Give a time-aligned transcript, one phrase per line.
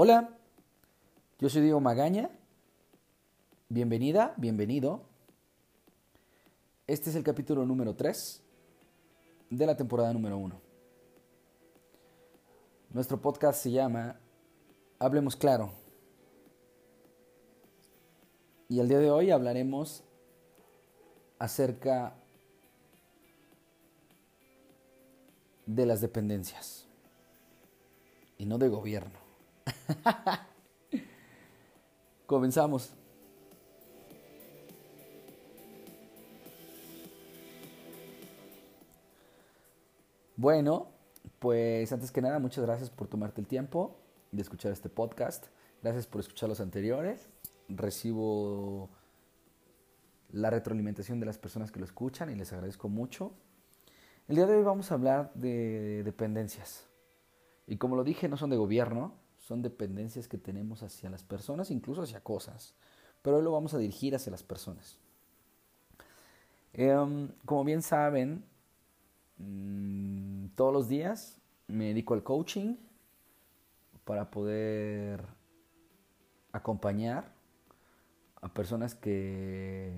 [0.00, 0.30] Hola,
[1.40, 2.30] yo soy Diego Magaña.
[3.68, 5.02] Bienvenida, bienvenido.
[6.86, 8.40] Este es el capítulo número 3
[9.50, 10.60] de la temporada número 1.
[12.90, 14.20] Nuestro podcast se llama
[15.00, 15.72] Hablemos Claro.
[18.68, 20.04] Y el día de hoy hablaremos
[21.40, 22.14] acerca
[25.66, 26.86] de las dependencias
[28.36, 29.27] y no de gobierno.
[32.26, 32.94] Comenzamos.
[40.36, 40.88] Bueno,
[41.38, 43.96] pues antes que nada, muchas gracias por tomarte el tiempo
[44.30, 45.46] de escuchar este podcast.
[45.82, 47.28] Gracias por escuchar los anteriores.
[47.68, 48.88] Recibo
[50.30, 53.32] la retroalimentación de las personas que lo escuchan y les agradezco mucho.
[54.28, 56.86] El día de hoy vamos a hablar de dependencias.
[57.66, 59.14] Y como lo dije, no son de gobierno,
[59.48, 62.74] son dependencias que tenemos hacia las personas, incluso hacia cosas.
[63.22, 64.98] Pero hoy lo vamos a dirigir hacia las personas.
[66.74, 68.44] Em, como bien saben,
[69.38, 72.76] mm, todos los días me dedico al coaching
[74.04, 75.24] para poder
[76.52, 77.32] acompañar
[78.42, 79.94] a personas que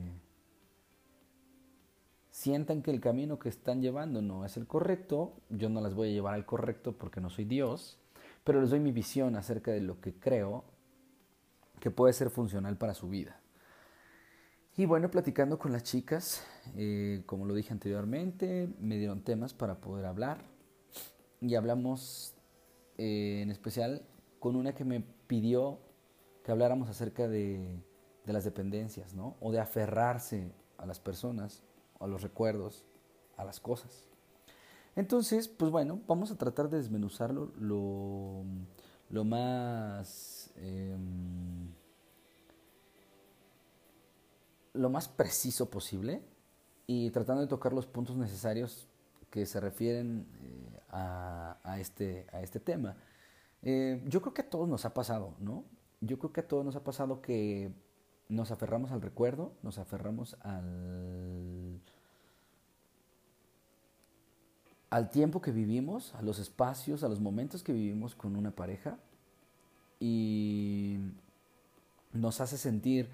[2.31, 5.33] sientan que el camino que están llevando no es el correcto.
[5.49, 8.00] Yo no las voy a llevar al correcto porque no soy Dios
[8.51, 10.65] pero les doy mi visión acerca de lo que creo
[11.79, 13.41] que puede ser funcional para su vida.
[14.77, 19.81] Y bueno, platicando con las chicas, eh, como lo dije anteriormente, me dieron temas para
[19.81, 20.39] poder hablar
[21.41, 22.35] y hablamos
[22.99, 24.03] eh, en especial
[24.41, 25.79] con una que me pidió
[26.43, 27.81] que habláramos acerca de,
[28.27, 29.37] de las dependencias, ¿no?
[29.39, 31.63] O de aferrarse a las personas,
[32.01, 32.85] a los recuerdos,
[33.37, 34.10] a las cosas.
[34.97, 38.45] Entonces, pues bueno, vamos a tratar de desmenuzarlo lo,
[39.09, 40.51] lo más...
[40.57, 41.71] Em,
[44.73, 46.23] lo más preciso posible
[46.87, 48.89] y tratando de tocar los puntos necesarios
[49.31, 52.97] que se refieren eh, a, este, a este tema.
[53.63, 55.65] Eh, yo creo que a todos nos ha pasado, ¿no?
[56.01, 57.73] Yo creo que a todos nos ha pasado que
[58.29, 61.70] nos aferramos al recuerdo, nos aferramos al
[64.91, 68.99] al tiempo que vivimos, a los espacios, a los momentos que vivimos con una pareja
[70.01, 70.99] y
[72.13, 73.09] nos hace sentir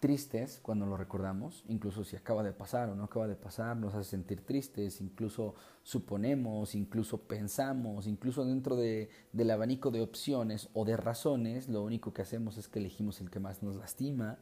[0.00, 3.94] tristes cuando lo recordamos, incluso si acaba de pasar o no acaba de pasar, nos
[3.94, 10.84] hace sentir tristes, incluso suponemos, incluso pensamos, incluso dentro de, del abanico de opciones o
[10.84, 14.38] de razones, lo único que hacemos es que elegimos el que más nos lastima,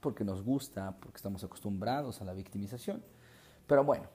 [0.00, 3.02] porque nos gusta, porque estamos acostumbrados a la victimización.
[3.68, 4.08] Pero bueno,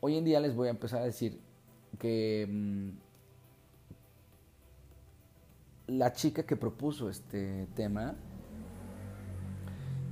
[0.00, 1.40] hoy en día les voy a empezar a decir
[1.98, 2.90] que mm,
[5.88, 8.14] la chica que propuso este tema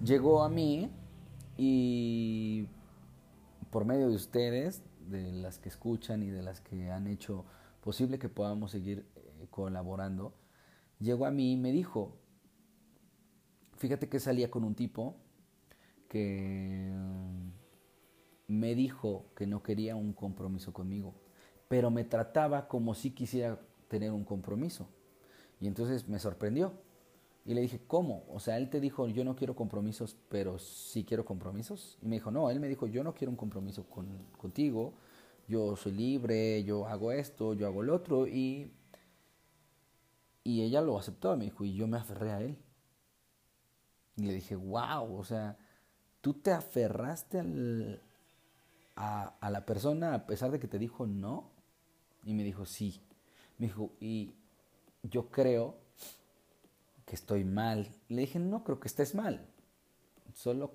[0.02, 0.91] llegó a mí
[1.56, 2.66] y
[3.70, 7.44] por medio de ustedes, de las que escuchan y de las que han hecho
[7.80, 10.34] posible que podamos seguir eh, colaborando,
[10.98, 12.16] llegó a mí y me dijo,
[13.76, 15.16] fíjate que salía con un tipo
[16.08, 16.91] que
[18.48, 21.14] me dijo que no quería un compromiso conmigo,
[21.68, 23.58] pero me trataba como si quisiera
[23.88, 24.88] tener un compromiso.
[25.60, 26.72] Y entonces me sorprendió.
[27.44, 28.24] Y le dije, ¿cómo?
[28.28, 31.96] O sea, él te dijo, yo no quiero compromisos, pero sí quiero compromisos.
[32.02, 34.94] Y me dijo, no, él me dijo, yo no quiero un compromiso con, contigo,
[35.46, 38.26] yo soy libre, yo hago esto, yo hago lo otro.
[38.26, 38.72] Y,
[40.42, 42.58] y ella lo aceptó, me dijo, y yo me aferré a él.
[44.16, 45.56] Y le dije, wow, o sea,
[46.20, 48.02] tú te aferraste al,
[48.96, 51.52] a, la persona a pesar de que te dijo no?
[52.24, 53.02] Y me dijo, sí.
[53.58, 54.34] Me dijo, y
[55.02, 55.76] yo creo
[57.04, 57.88] que estoy mal.
[58.08, 59.46] Le dije, no creo que estés mal.
[60.34, 60.74] Solo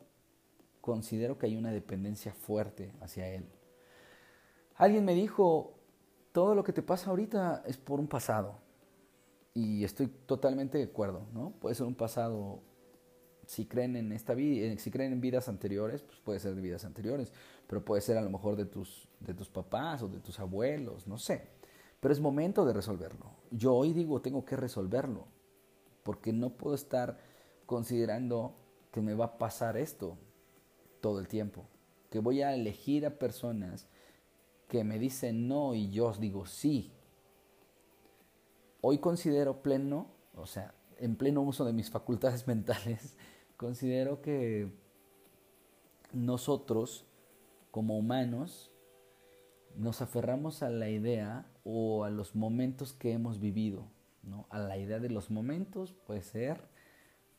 [0.79, 3.49] considero que hay una dependencia fuerte hacia él.
[4.77, 5.77] Alguien me dijo,
[6.31, 8.59] todo lo que te pasa ahorita es por un pasado.
[9.53, 11.51] Y estoy totalmente de acuerdo, ¿no?
[11.59, 12.61] Puede ser un pasado
[13.45, 16.61] si creen en esta vida, eh, si creen en vidas anteriores, pues puede ser de
[16.61, 17.33] vidas anteriores,
[17.71, 21.07] pero puede ser a lo mejor de tus, de tus papás o de tus abuelos,
[21.07, 21.47] no sé.
[22.01, 23.27] Pero es momento de resolverlo.
[23.49, 25.25] Yo hoy digo, tengo que resolverlo,
[26.03, 27.17] porque no puedo estar
[27.65, 28.57] considerando
[28.91, 30.17] que me va a pasar esto
[30.99, 31.63] todo el tiempo,
[32.09, 33.87] que voy a elegir a personas
[34.67, 36.91] que me dicen no y yo os digo sí.
[38.81, 43.15] Hoy considero pleno, o sea, en pleno uso de mis facultades mentales,
[43.61, 44.71] Considero que
[46.13, 47.05] nosotros,
[47.71, 48.71] como humanos,
[49.75, 53.87] nos aferramos a la idea o a los momentos que hemos vivido
[54.23, 54.45] ¿no?
[54.49, 56.61] A la idea de los momentos, puede ser,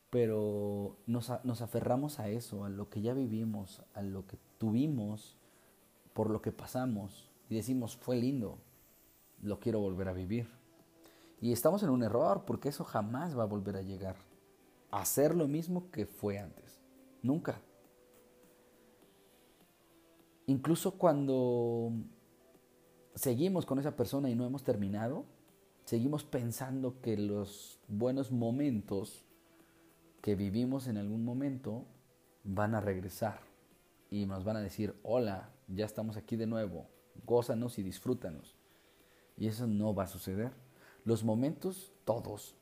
[0.09, 5.37] pero nos, nos aferramos a eso, a lo que ya vivimos, a lo que tuvimos,
[6.13, 8.59] por lo que pasamos, y decimos, fue lindo,
[9.41, 10.47] lo quiero volver a vivir.
[11.41, 14.15] Y estamos en un error, porque eso jamás va a volver a llegar.
[14.91, 16.79] A hacer lo mismo que fue antes.
[17.21, 17.59] Nunca.
[20.47, 21.91] Incluso cuando
[23.15, 25.25] seguimos con esa persona y no hemos terminado,
[25.85, 29.23] seguimos pensando que los buenos momentos
[30.21, 31.85] que vivimos en algún momento
[32.43, 33.39] van a regresar
[34.09, 36.87] y nos van a decir, hola, ya estamos aquí de nuevo,
[37.25, 38.55] gózanos y disfrútanos.
[39.37, 40.51] Y eso no va a suceder.
[41.05, 42.55] Los momentos, todos,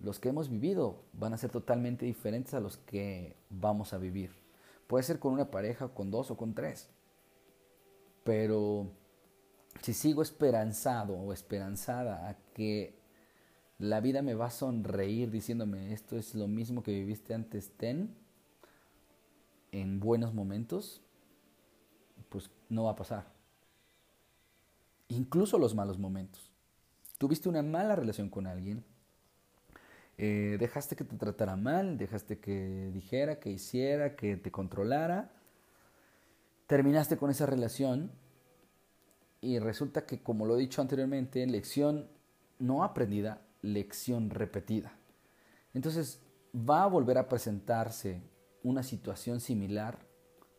[0.00, 4.30] los que hemos vivido, van a ser totalmente diferentes a los que vamos a vivir.
[4.86, 6.88] Puede ser con una pareja, con dos o con tres.
[8.26, 8.90] Pero
[9.82, 12.98] si sigo esperanzado o esperanzada a que
[13.78, 18.16] la vida me va a sonreír diciéndome esto es lo mismo que viviste antes, ten,
[19.70, 21.02] en buenos momentos,
[22.28, 23.32] pues no va a pasar.
[25.08, 26.50] Incluso los malos momentos.
[27.18, 28.84] Tuviste una mala relación con alguien,
[30.18, 35.35] eh, dejaste que te tratara mal, dejaste que dijera, que hiciera, que te controlara,
[36.66, 38.10] terminaste con esa relación
[39.40, 42.08] y resulta que, como lo he dicho anteriormente, lección
[42.58, 44.96] no aprendida, lección repetida.
[45.74, 46.20] Entonces
[46.54, 48.22] va a volver a presentarse
[48.62, 49.98] una situación similar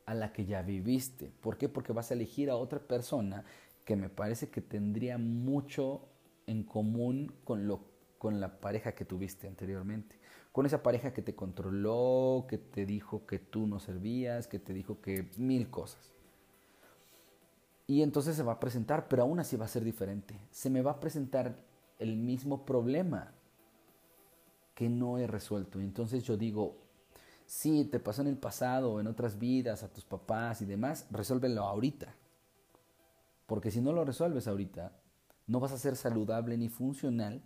[0.05, 1.31] a la que ya viviste.
[1.41, 1.67] ¿Por qué?
[1.67, 3.43] Porque vas a elegir a otra persona
[3.83, 6.07] que me parece que tendría mucho
[6.45, 7.81] en común con, lo,
[8.17, 10.17] con la pareja que tuviste anteriormente.
[10.57, 14.73] Con esa pareja que te controló, que te dijo que tú no servías, que te
[14.73, 16.15] dijo que mil cosas.
[17.85, 20.35] Y entonces se va a presentar, pero aún así va a ser diferente.
[20.49, 21.55] Se me va a presentar
[21.99, 23.33] el mismo problema
[24.73, 25.79] que no he resuelto.
[25.79, 26.75] Entonces yo digo,
[27.45, 31.61] si te pasó en el pasado en otras vidas, a tus papás y demás, resuélvelo
[31.61, 32.15] ahorita.
[33.45, 34.91] Porque si no lo resuelves ahorita,
[35.45, 37.43] no vas a ser saludable ni funcional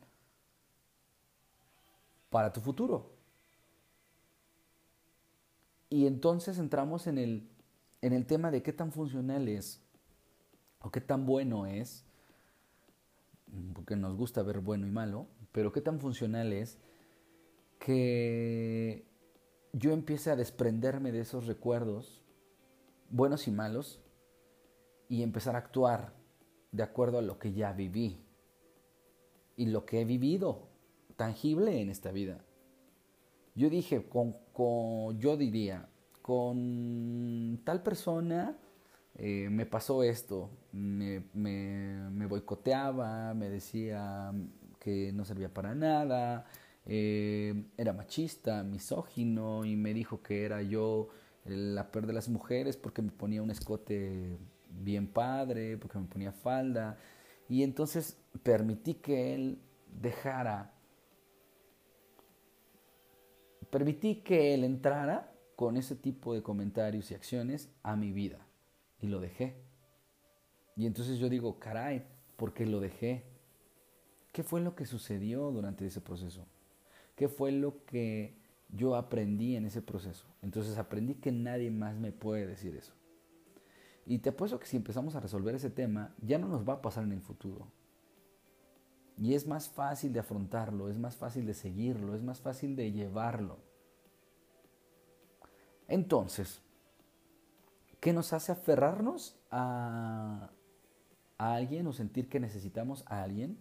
[2.32, 3.12] para tu futuro.
[5.90, 7.50] Y entonces entramos en el,
[8.02, 9.84] en el tema de qué tan funcional es
[10.80, 12.06] o qué tan bueno es,
[13.76, 16.80] porque nos gusta ver bueno y malo, pero qué tan funcional es
[17.78, 19.06] que
[19.74, 22.24] yo empiece a desprenderme de esos recuerdos,
[23.10, 24.00] buenos y malos,
[25.10, 26.14] y empezar a actuar
[26.72, 28.24] de acuerdo a lo que ya viví
[29.58, 30.71] y lo que he vivido
[31.22, 32.44] tangible en esta vida.
[33.54, 35.88] Yo dije, con, con yo diría,
[36.24, 38.58] con tal persona
[39.14, 44.34] eh, me pasó esto, me, me, boicoteaba, me decía
[44.80, 46.48] que no servía para nada,
[46.88, 51.10] eh, era machista, misógino y me dijo que era yo
[51.46, 54.40] la peor de las mujeres porque me ponía un escote
[54.72, 56.98] bien padre, porque me ponía falda
[57.48, 59.60] y entonces permití que él
[60.02, 60.74] dejara,
[63.72, 68.46] permití que él entrara con ese tipo de comentarios y acciones a mi vida
[69.00, 69.56] y lo dejé.
[70.76, 73.24] Y entonces yo digo, caray, ¿por qué lo dejé?
[74.32, 76.46] ¿Qué fue lo que sucedió durante ese proceso?
[77.16, 78.38] ¿Qué fue lo que
[78.70, 80.26] yo aprendí en ese proceso?
[80.42, 82.94] Entonces aprendí que nadie más me puede decir eso.
[84.06, 86.82] Y te apuesto que si empezamos a resolver ese tema, ya no nos va a
[86.82, 87.68] pasar en el futuro.
[89.22, 92.92] Y es más fácil de afrontarlo, es más fácil de seguirlo, es más fácil de
[92.92, 93.60] llevarlo.
[95.88, 96.62] Entonces,
[98.02, 100.50] ¿Qué nos hace aferrarnos a,
[101.38, 103.60] alguien o sentir que necesitamos a alguien?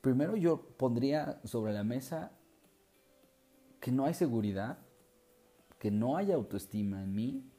[0.00, 2.30] Primero yo pondría sobre la mesa
[3.80, 4.78] que no hay seguridad,
[5.80, 7.50] que no hay autoestima en mí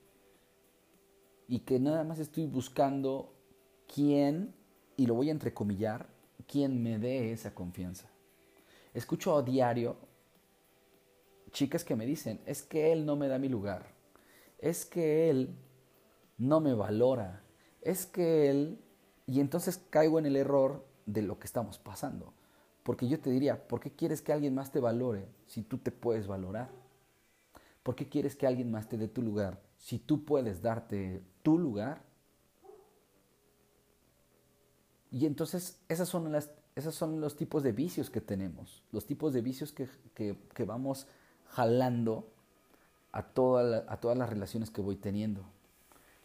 [1.50, 3.36] y que nada más estoy buscando
[3.93, 4.55] quién,
[4.96, 6.07] y lo voy a entrecomillar,
[6.48, 8.10] quién me dé esa confianza.
[8.94, 9.98] Escucho a diario
[11.51, 13.88] chicas que me dicen, es que él no me da mi lugar,
[14.60, 15.56] es que él
[16.38, 17.44] no me valora.
[17.82, 18.80] Es que él,
[19.25, 22.34] y entonces caigo en el error de lo que estamos pasando.
[22.84, 25.92] Porque yo te diría, ¿por qué quieres que alguien más te valore si tú te
[25.92, 26.70] puedes valorar?
[27.84, 31.58] ¿Por qué quieres que alguien más te dé tu lugar si tú puedes darte tu
[31.58, 32.04] lugar?
[35.12, 39.34] Y entonces esas son las, esos son los tipos de vicios que tenemos, los tipos
[39.34, 41.08] de vicios que, que, vamos
[41.48, 42.30] jalando
[43.12, 45.46] a, toda a todas las relaciones que voy teniendo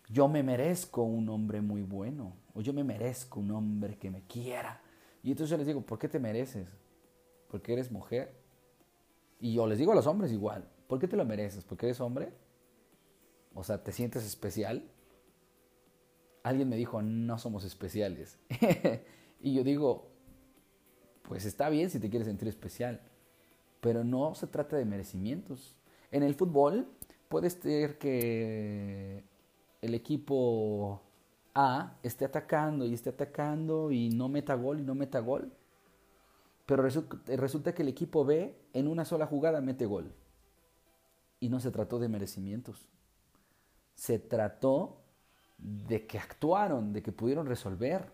[0.09, 4.21] yo me merezco un hombre muy bueno, o yo me merezco un hombre que me
[4.27, 4.79] quiera.
[5.23, 6.69] Y entonces yo les digo, ¿por qué te mereces?
[7.53, 8.35] porque eres mujer.
[9.39, 11.65] Y yo les digo a los hombres igual, ¿por qué te lo mereces?
[11.65, 12.33] ¿Porque eres hombre?
[13.55, 14.91] O sea, ¿te sientes especial?
[16.42, 18.38] Alguien me dijo, no somos especiales.
[19.40, 20.11] y yo digo,
[21.22, 23.00] pues está bien si te quieres sentir especial,
[23.80, 25.76] pero no se trata de merecimientos.
[26.11, 26.88] En el fútbol
[27.28, 29.25] puede ser que
[29.80, 31.02] el equipo
[31.54, 35.52] A esté atacando y esté atacando y no meta gol y no meta gol,
[36.66, 40.12] pero resulta que el equipo B en una sola jugada mete gol.
[41.40, 42.88] Y no se trató de merecimientos.
[43.94, 45.01] Se trató
[45.62, 48.12] de que actuaron, de que pudieron resolver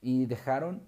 [0.00, 0.82] y dejaron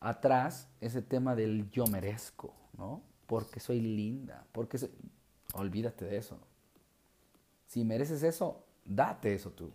[0.00, 3.02] atrás ese tema del yo merezco, ¿no?
[3.26, 4.78] Porque soy linda, porque
[5.54, 6.38] olvídate de eso.
[7.66, 9.72] Si mereces eso, date eso tú.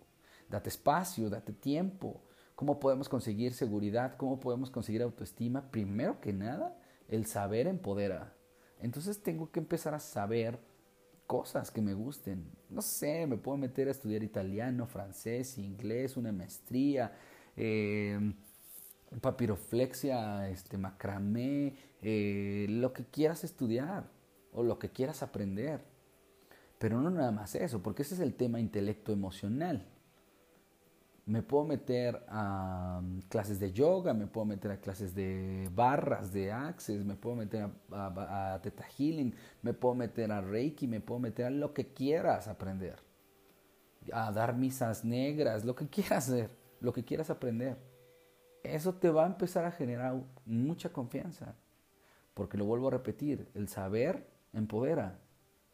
[0.50, 2.22] Date espacio, date tiempo.
[2.56, 4.16] ¿Cómo podemos conseguir seguridad?
[4.18, 5.72] ¿Cómo podemos conseguir autoestima?
[5.72, 8.36] Primero que nada, el saber empodera.
[8.80, 10.60] Entonces tengo que empezar a saber
[11.28, 12.50] cosas que me gusten.
[12.70, 17.14] No sé, me puedo meter a estudiar italiano, francés, inglés, una maestría.
[17.56, 18.34] Eh,
[19.22, 24.10] papiroflexia, este, macramé, eh, lo que quieras estudiar
[24.52, 25.82] o lo que quieras aprender.
[26.80, 29.86] Pero no nada más eso, porque ese es el tema intelecto emocional.
[31.28, 36.34] Me puedo meter a um, clases de yoga, me puedo meter a clases de barras,
[36.34, 38.62] de access, me puedo meter a, a,
[38.98, 42.96] Healing, me puedo meter a Reiki, me puedo meter a lo que quieras aprender.
[44.12, 47.78] A dar misas negras, lo que quieras hacer, lo que quieras aprender
[48.74, 51.56] eso te va a empezar a generar mucha confianza.
[52.34, 55.20] Porque lo vuelvo a repetir, el saber empodera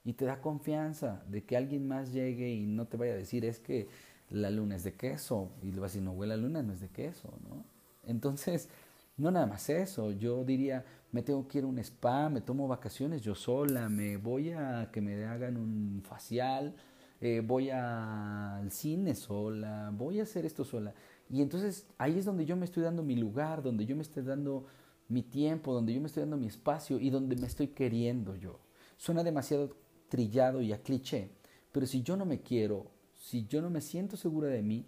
[0.06, 3.46] y te da confianza de que alguien más llegue y no te vaya a decir
[3.46, 3.88] es que
[4.30, 6.90] la luna es de queso y le vas no huele la luna no es de
[6.90, 7.64] queso, ¿no?
[8.04, 8.70] Entonces,
[9.18, 12.68] no nada más eso, yo diría, me tengo que ir a un spa, me tomo
[12.68, 16.76] vacaciones yo sola, me voy a que me hagan un facial,
[17.22, 20.94] eh, voy al cine sola, voy a hacer esto sola.
[21.30, 24.24] Y entonces ahí es donde yo me estoy dando mi lugar, donde yo me estoy
[24.24, 24.66] dando
[25.08, 28.60] mi tiempo, donde yo me estoy dando mi espacio y donde me estoy queriendo yo.
[28.98, 29.76] Suena demasiado
[30.10, 31.32] trillado y a cliché,
[31.72, 32.88] pero si yo no me quiero,
[33.24, 34.86] si yo no me siento segura de mí,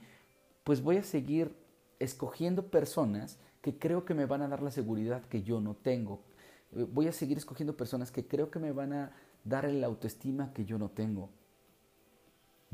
[0.65, 1.56] pues voy a seguir
[2.00, 6.22] escogiendo personas que creo que me van a dar la seguridad que yo no tengo.
[6.72, 9.15] Voy a seguir escogiendo personas que creo que me van a
[9.46, 11.30] dar la autoestima que yo no tengo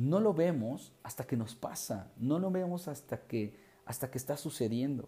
[0.01, 4.35] no lo vemos hasta que nos pasa, no lo vemos hasta que, hasta que está
[4.35, 5.07] sucediendo.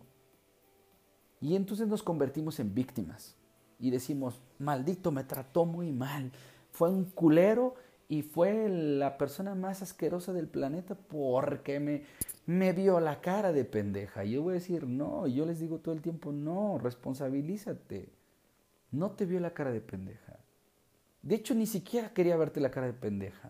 [1.42, 3.36] Y entonces nos convertimos en víctimas
[3.80, 6.32] y decimos, maldito, me trató muy mal,
[6.72, 7.76] fue un culero
[8.14, 12.04] y fue la persona más asquerosa del planeta porque me,
[12.46, 14.24] me vio la cara de pendeja.
[14.24, 18.14] Y yo voy a decir, no, yo les digo todo el tiempo, no, responsabilízate.
[18.92, 20.38] No te vio la cara de pendeja.
[21.24, 23.50] De hecho, ni siquiera quería verte la cara de pendeja.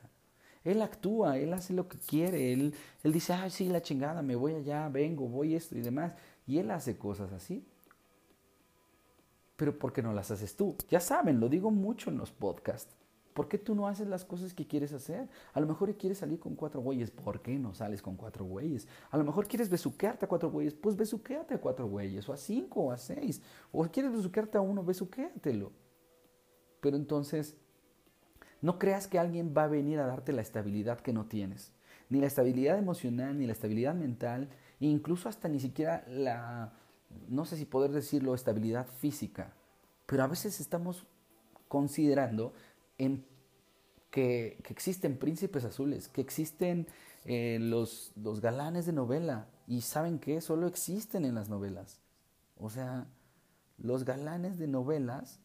[0.63, 4.37] Él actúa, él hace lo que quiere, él, él dice, ay, sí, la chingada, me
[4.37, 6.15] voy allá, vengo, voy esto y demás.
[6.47, 7.67] Y él hace cosas así.
[9.57, 10.77] Pero ¿por qué no las haces tú?
[10.89, 13.02] Ya saben, lo digo mucho en los podcasts.
[13.33, 15.27] ¿Por qué tú no haces las cosas que quieres hacer?
[15.53, 17.11] A lo mejor quieres salir con cuatro güeyes.
[17.11, 18.87] ¿Por qué no sales con cuatro güeyes?
[19.09, 20.73] A lo mejor quieres besuquearte a cuatro güeyes.
[20.73, 22.27] Pues besuqueate a cuatro güeyes.
[22.29, 23.41] O a cinco, o a seis.
[23.71, 25.71] O quieres besuquearte a uno, besuquéatelo.
[26.79, 27.57] Pero entonces
[28.61, 31.73] no creas que alguien va a venir a darte la estabilidad que no tienes.
[32.09, 34.49] Ni la estabilidad emocional, ni la estabilidad mental,
[34.79, 36.73] e incluso hasta ni siquiera la,
[37.27, 39.53] no sé si poder decirlo, estabilidad física.
[40.05, 41.05] Pero a veces estamos
[41.67, 42.53] considerando
[44.09, 46.87] que, existen príncipes azules, que existen
[47.25, 49.47] eh, los, los galanes de novela.
[49.65, 52.01] Y saben que solo existen en las novelas.
[52.57, 53.07] O sea,
[53.77, 55.39] los galanes de novelas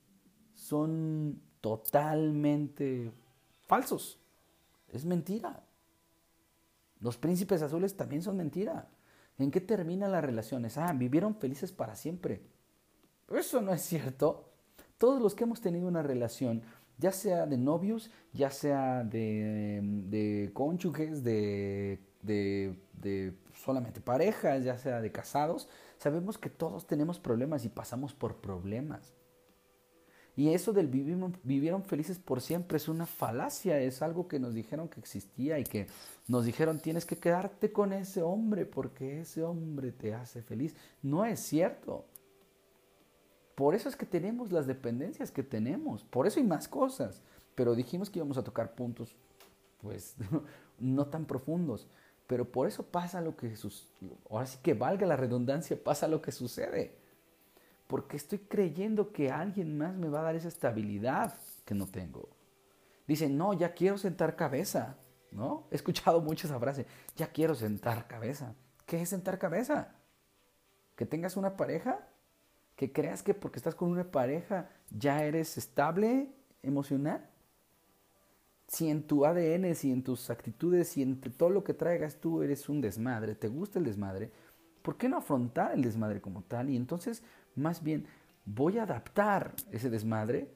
[0.54, 3.12] son totalmente
[3.66, 4.18] falsos.
[4.88, 5.62] Es mentira.
[7.00, 8.88] Los príncipes azules también son mentira.
[9.38, 10.78] ¿En qué terminan las relaciones?
[10.78, 12.42] Ah, vivieron felices para siempre.
[13.30, 14.50] Eso no es cierto.
[14.96, 16.62] Todos los que hemos tenido una relación,
[16.98, 24.76] ya sea de novios, ya sea de, de cónyuges, de, de, de solamente parejas, ya
[24.78, 29.14] sea de casados, sabemos que todos tenemos problemas y pasamos por problemas.
[30.38, 34.54] Y eso del vivieron, vivieron felices por siempre es una falacia, es algo que nos
[34.54, 35.88] dijeron que existía y que
[36.28, 40.76] nos dijeron tienes que quedarte con ese hombre porque ese hombre te hace feliz.
[41.02, 42.06] No es cierto.
[43.58, 47.22] Por eso es que tenemos las dependencias que tenemos, por eso hay más cosas.
[47.56, 49.16] Pero dijimos que íbamos a tocar puntos,
[49.82, 50.14] pues,
[50.78, 51.88] no tan profundos.
[52.28, 53.88] Pero por eso pasa lo que, sus,
[54.30, 56.94] ahora sí que valga la redundancia, pasa lo que sucede.
[57.88, 61.34] porque estoy creyendo que alguien más me va a dar esa estabilidad
[61.64, 62.28] que no tengo.
[63.08, 64.98] Dicen, no, ya quiero sentar cabeza,
[65.32, 65.66] ¿no?
[65.72, 66.86] He escuchado mucho esa frase,
[67.16, 68.54] ya quiero sentar cabeza.
[68.86, 69.96] ¿Qué es sentar cabeza?
[70.94, 72.06] Que tengas una pareja,
[72.78, 76.30] que creas que porque estás con una pareja ya eres estable
[76.62, 77.28] emocional.
[78.68, 82.40] Si en tu ADN, si en tus actitudes, si en todo lo que traigas tú
[82.40, 84.30] eres un desmadre, te gusta el desmadre,
[84.82, 86.70] ¿por qué no afrontar el desmadre como tal?
[86.70, 87.24] Y entonces,
[87.56, 88.06] más bien,
[88.44, 90.54] voy a adaptar ese desmadre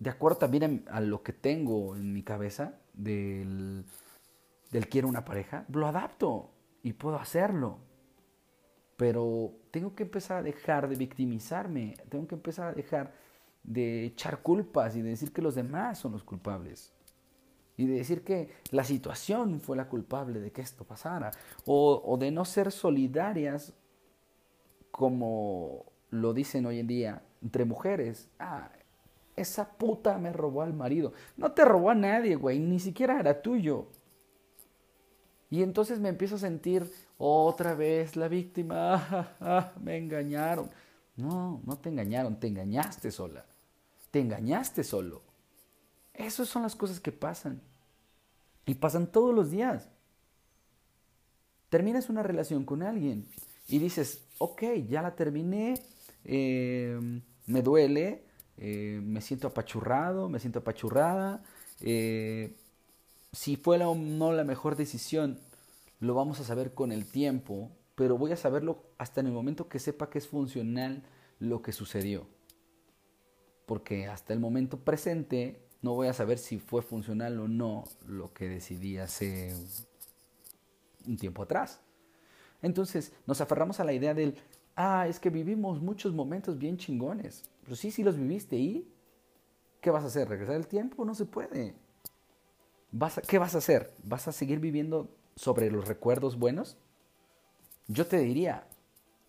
[0.00, 3.84] de acuerdo también a, lo que tengo en mi cabeza del,
[4.72, 6.50] del quiero una pareja, lo adapto
[6.82, 7.78] y puedo hacerlo.
[9.00, 13.14] Pero tengo que empezar a dejar de victimizarme, tengo que empezar a dejar
[13.62, 16.92] de echar culpas y de decir que los demás son los culpables.
[17.78, 21.30] Y de decir que la situación fue la culpable de que esto pasara.
[21.64, 23.72] O, o de no ser solidarias
[24.90, 28.28] como lo dicen hoy en día entre mujeres.
[28.38, 28.70] Ah,
[29.34, 31.14] esa puta me robó al marido.
[31.38, 33.86] No te robó a nadie, güey, ni siquiera era tuyo.
[35.50, 39.36] Y entonces me empiezo a sentir otra vez la víctima.
[39.40, 40.70] Ah, me engañaron.
[41.16, 43.44] No, no te engañaron, te engañaste sola.
[44.10, 45.22] Te engañaste solo.
[46.14, 47.60] Esas son las cosas que pasan.
[48.64, 49.88] Y pasan todos los días.
[51.68, 53.26] Terminas una relación con alguien
[53.68, 55.74] y dices, ok, ya la terminé,
[56.24, 56.98] eh,
[57.46, 58.24] me duele,
[58.56, 61.42] eh, me siento apachurrado, me siento apachurrada.
[61.80, 62.56] Eh,
[63.32, 65.38] si fue o no la mejor decisión,
[66.00, 69.68] lo vamos a saber con el tiempo, pero voy a saberlo hasta en el momento
[69.68, 71.02] que sepa que es funcional
[71.38, 72.26] lo que sucedió.
[73.66, 78.32] Porque hasta el momento presente no voy a saber si fue funcional o no lo
[78.32, 79.54] que decidí hace
[81.06, 81.80] un tiempo atrás.
[82.62, 84.36] Entonces nos aferramos a la idea del,
[84.76, 87.44] ah, es que vivimos muchos momentos bien chingones.
[87.62, 88.92] Pero sí, sí los viviste y
[89.80, 90.28] ¿qué vas a hacer?
[90.28, 91.04] ¿Regresar el tiempo?
[91.04, 91.74] No se puede.
[92.92, 93.94] ¿Vas ¿Qué vas a hacer?
[94.02, 96.76] ¿Vas a seguir viviendo sobre los recuerdos buenos?
[97.86, 98.66] Yo te diría,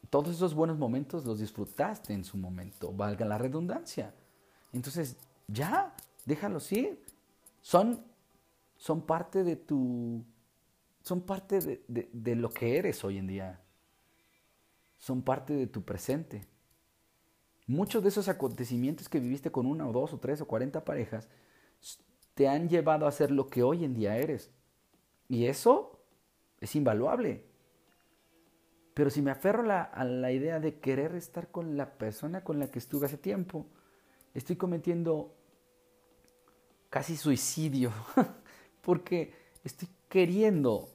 [0.09, 4.13] todos esos buenos momentos los disfrutaste en su momento, valga la redundancia.
[4.73, 5.15] Entonces,
[5.47, 5.95] ya,
[6.25, 7.03] déjalos ir.
[7.61, 8.03] Son,
[8.77, 10.23] son parte de tu,
[11.03, 13.61] son parte de, de lo que eres hoy en día.
[14.97, 16.47] Son parte de tu presente.
[17.67, 21.27] Muchos de esos acontecimientos que viviste con una o dos o tres o cuarenta parejas
[22.33, 24.51] te han llevado a ser lo que hoy en día eres.
[25.27, 25.99] Y eso
[26.59, 27.45] es invaluable.
[28.93, 32.69] Pero si me aferro a la idea de querer estar con la persona con la
[32.69, 33.65] que estuve hace tiempo,
[34.33, 35.33] estoy cometiendo
[36.89, 37.91] casi suicidio.
[38.81, 40.89] Porque estoy queriendo,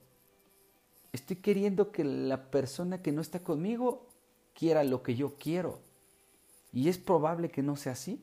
[1.12, 4.08] estoy queriendo que la persona que no está conmigo
[4.54, 5.80] quiera lo que yo quiero.
[6.72, 8.22] Y es probable que no sea así.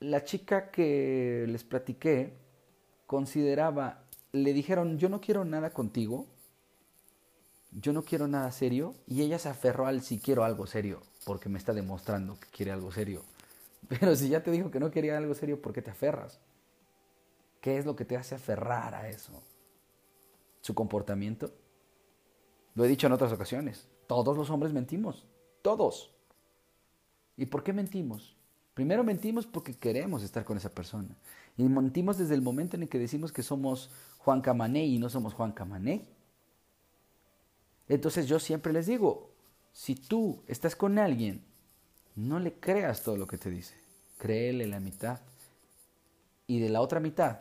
[0.00, 2.34] La chica que les platiqué
[3.06, 6.26] consideraba, le dijeron, yo no quiero nada contigo,
[7.70, 11.48] yo no quiero nada serio, y ella se aferró al si quiero algo serio, porque
[11.48, 13.24] me está demostrando que quiere algo serio.
[13.88, 16.40] Pero si ya te dijo que no quería algo serio, ¿por qué te aferras?
[17.60, 19.42] ¿Qué es lo que te hace aferrar a eso?
[20.60, 21.52] ¿Su comportamiento?
[22.74, 23.88] Lo he dicho en otras ocasiones.
[24.06, 25.26] Todos los hombres mentimos.
[25.62, 26.14] Todos.
[27.36, 28.36] ¿Y por qué mentimos?
[28.74, 31.16] Primero mentimos porque queremos estar con esa persona.
[31.56, 35.08] Y mentimos desde el momento en el que decimos que somos Juan Camané y no
[35.08, 36.04] somos Juan Camané.
[37.88, 39.30] Entonces yo siempre les digo,
[39.72, 41.44] si tú estás con alguien,
[42.16, 43.74] no le creas todo lo que te dice.
[44.18, 45.20] Créele la mitad.
[46.46, 47.38] Y de la otra mitad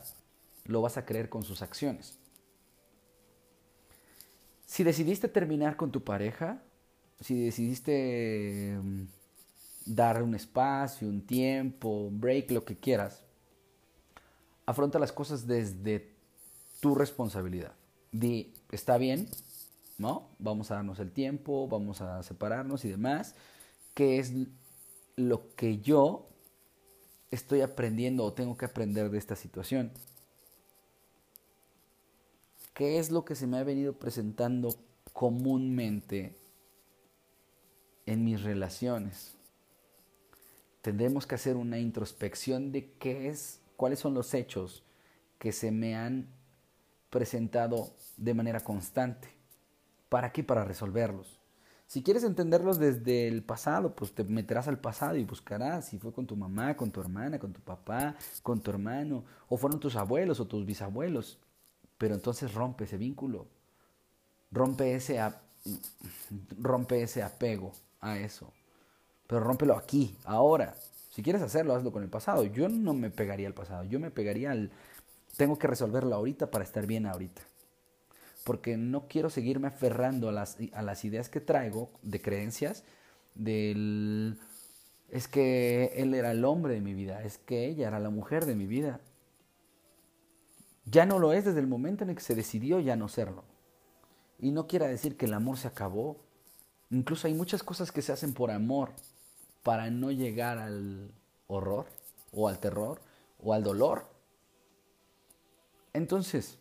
[0.66, 2.18] lo vas a creer con sus acciones.
[4.66, 6.62] Si decidiste terminar con tu pareja,
[7.20, 9.04] si decidiste mm,
[9.86, 13.22] dar un espacio, un tiempo, break, lo que quieras.
[14.66, 16.14] Afronta las cosas desde
[16.80, 17.74] tu responsabilidad.
[18.12, 19.28] Di, está bien,
[19.98, 20.30] ¿no?
[20.40, 23.36] Vamos a darnos el tiempo, vamos a separarnos y demás.
[23.94, 24.34] ¿Qué es
[25.16, 26.28] lo que yo
[27.32, 29.92] estoy aprendiendo o tengo que aprender de esta situación?
[32.74, 34.76] ¿Qué es lo que se me ha venido presentando
[35.14, 36.36] comúnmente
[38.06, 39.36] en mis relaciones?
[40.84, 44.84] Tendremos que hacer una introspección de qué es, cuáles son los hechos
[45.40, 46.28] que se me han
[47.10, 49.30] presentado de manera constante.
[50.10, 50.44] ¿Para qué?
[50.44, 51.40] Para resolverlos.
[51.88, 56.12] Si quieres entenderlos desde el pasado, pues te meterás al pasado y buscarás si fue
[56.12, 59.96] con tu mamá, con tu hermana, con tu papá, con tu hermano, o fueron tus
[59.96, 61.40] abuelos o tus bisabuelos.
[61.98, 63.48] Pero entonces rompe ese vínculo,
[64.52, 65.18] rompe ese,
[66.60, 68.52] rompe ese apego a eso.
[69.28, 70.76] Pero rómpelo aquí, ahora.
[71.10, 72.44] Si quieres hacerlo, hazlo con el pasado.
[72.44, 74.72] Yo no me pegaría al pasado, yo me pegaría al...
[75.38, 77.42] Tengo que resolverlo ahorita para estar bien ahorita.
[78.44, 82.84] Porque no quiero seguirme aferrando a las, a las ideas que traigo de creencias
[83.36, 84.40] del...
[85.10, 88.46] Es que él era el hombre de mi vida, es que ella era la mujer
[88.46, 89.00] de mi vida.
[90.86, 93.44] Ya no lo es desde el momento en el que se decidió ya no serlo.
[94.40, 96.18] Y no quiera decir que el amor se acabó.
[96.90, 98.90] Incluso hay muchas cosas que se hacen por amor
[99.64, 101.12] para no llegar al
[101.48, 101.88] horror
[102.32, 103.02] o al terror
[103.40, 104.06] o al dolor.
[105.94, 106.58] Entonces,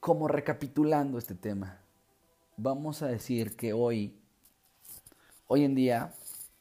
[0.00, 1.80] como recapitulando este tema,
[2.56, 4.18] vamos a decir que hoy,
[5.46, 6.14] hoy en día,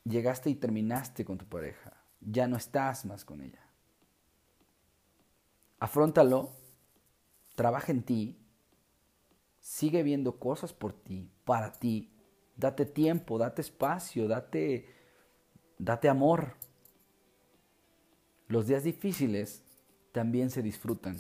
[0.03, 1.93] llegaste y terminaste con tu pareja.
[2.21, 3.63] Ya no estás más con ella.
[5.79, 6.51] Afróntalo,
[7.55, 8.37] trabaja en ti,
[9.61, 12.11] sigue viendo cosas por ti, para ti,
[12.59, 14.85] Date tiempo, date espacio, date,
[15.77, 16.55] date amor.
[18.49, 19.63] Los días difíciles
[20.11, 21.17] también se disfrutan.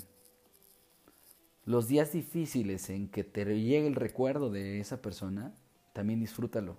[1.63, 5.55] Los días difíciles en que te llegue el recuerdo de esa persona,
[5.93, 6.75] también disfrútalo.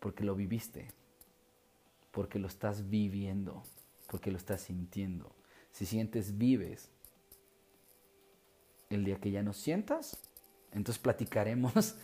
[0.00, 0.88] Porque lo viviste.
[2.10, 3.62] Porque lo estás viviendo.
[4.08, 5.32] Porque lo estás sintiendo.
[5.70, 6.90] Si sientes, vives.
[8.90, 10.18] El día que ya no sientas,
[10.72, 11.94] entonces platicaremos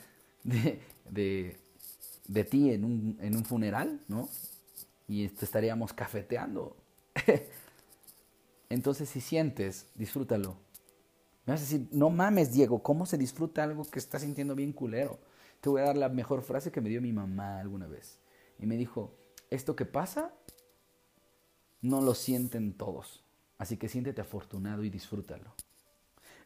[0.45, 0.81] de,
[1.11, 4.29] de, ti en un, en un funeral, ¿no?
[5.09, 6.77] Y te estaríamos cafeteando.
[8.69, 10.57] Entonces, si sientes, disfrútalo.
[11.47, 14.73] Me vas a decir, no mames, Diego, ¿cómo se disfruta algo que estás sintiendo bien
[14.73, 15.19] culero?
[15.61, 18.19] Te voy a dar la mejor frase que me dio mi mamá alguna vez.
[18.59, 19.15] Y me dijo,
[19.51, 20.33] esto que pasa,
[21.83, 23.23] no lo sienten todos.
[23.59, 25.55] Así que siéntete afortunado y disfrútalo.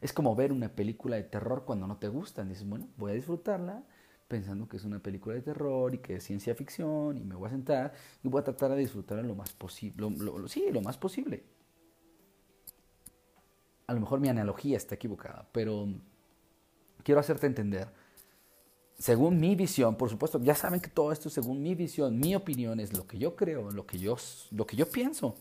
[0.01, 2.49] Es como ver una película de terror cuando no te gustan.
[2.49, 3.83] Dices, bueno, voy a disfrutarla
[4.27, 7.47] pensando que es una película de terror y que es ciencia ficción y me voy
[7.47, 10.07] a sentar y voy a tratar de disfrutarla lo más posible.
[10.47, 11.43] sí, lo más posible.
[13.87, 15.87] A lo mejor mi analogía está equivocada, pero
[17.03, 17.89] quiero hacerte entender.
[18.99, 22.79] Según mi visión, por supuesto, ya saben que todo esto según mi visión, mi opinión
[22.79, 24.15] es lo que yo creo, lo que yo,
[24.51, 25.35] lo que yo pienso.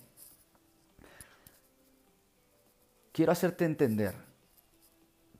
[3.12, 4.27] Quiero hacerte entender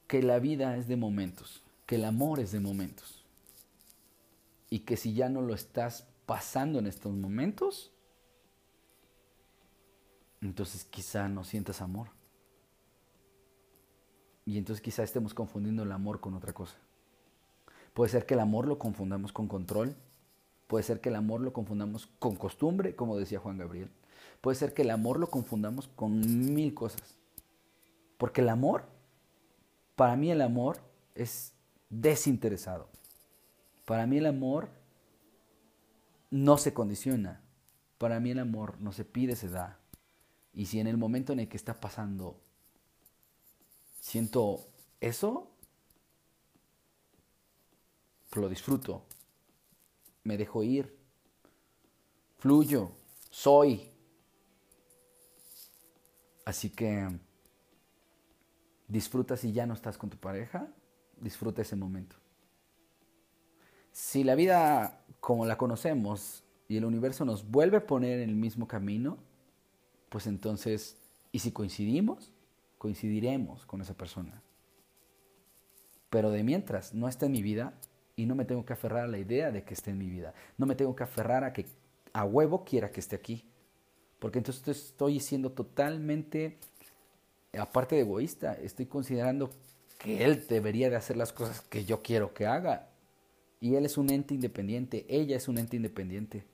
[0.08, 3.24] que la vida es de momentos, que el amor es de momentos.
[4.70, 7.92] Y que si ya no lo estás pasando en estos momentos,
[10.40, 12.08] entonces quizá no sientas amor.
[14.44, 16.76] Y entonces quizá estemos confundiendo el amor con otra cosa.
[17.92, 19.94] Puede ser que el amor lo confundamos con control.
[20.68, 23.90] Puede ser que el amor lo confundamos con costumbre, como decía Juan Gabriel.
[24.40, 27.16] Puede ser que el amor lo confundamos con mil cosas.
[28.16, 28.84] Porque el amor
[29.98, 30.78] para mí el amor
[31.16, 31.52] es
[31.90, 32.88] desinteresado.
[33.84, 34.70] Para mí el amor
[36.30, 37.42] no se condiciona.
[37.98, 39.80] Para mí el amor no se pide, se da.
[40.54, 42.40] Y si en el momento en el que está pasando
[44.00, 44.68] siento
[45.00, 45.50] eso,
[48.34, 49.04] lo disfruto.
[50.22, 50.96] Me dejo ir.
[52.38, 52.92] Fluyo.
[53.30, 53.90] Soy.
[56.44, 57.18] Así que
[58.88, 60.68] Disfruta si ya no estás con tu pareja,
[61.20, 62.16] disfruta ese momento.
[63.92, 68.36] Si la vida como la conocemos y el universo nos vuelve a poner en el
[68.36, 69.18] mismo camino,
[70.08, 70.96] pues entonces,
[71.32, 72.32] ¿y si coincidimos?
[72.78, 74.42] Coincidiremos con esa persona.
[76.10, 77.74] Pero de mientras no está en mi vida
[78.16, 80.32] y no me tengo que aferrar a la idea de que esté en mi vida.
[80.56, 81.66] No me tengo que aferrar a que
[82.12, 83.44] a huevo quiera que esté aquí.
[84.18, 86.58] Porque entonces estoy siendo totalmente
[87.56, 89.50] aparte de egoísta, estoy considerando
[89.98, 92.88] que él debería de hacer las cosas que yo quiero que haga.
[93.60, 96.44] Y él es un ente independiente, ella es un ente independiente.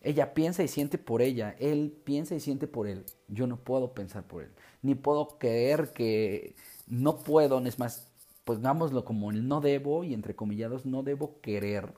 [0.00, 3.04] Ella piensa y siente por ella, él piensa y siente por él.
[3.28, 4.50] Yo no puedo pensar por él,
[4.82, 6.54] ni puedo creer que
[6.88, 8.08] no puedo, es más,
[8.44, 8.58] pues
[9.04, 11.92] como el no debo y entre comillados no debo querer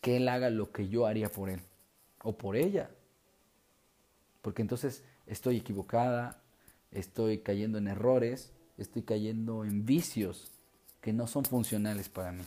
[0.00, 1.60] que él haga lo que yo haría por él
[2.22, 2.90] o por ella.
[4.42, 6.42] Porque entonces estoy equivocada,
[6.90, 10.52] estoy cayendo en errores, estoy cayendo en vicios
[11.00, 12.44] que no son funcionales para mí.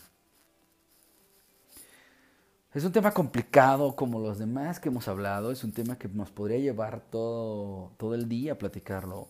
[2.74, 6.32] Es un tema complicado como los demás que hemos hablado, es un tema que nos
[6.32, 9.28] podría llevar todo, todo el día a platicarlo.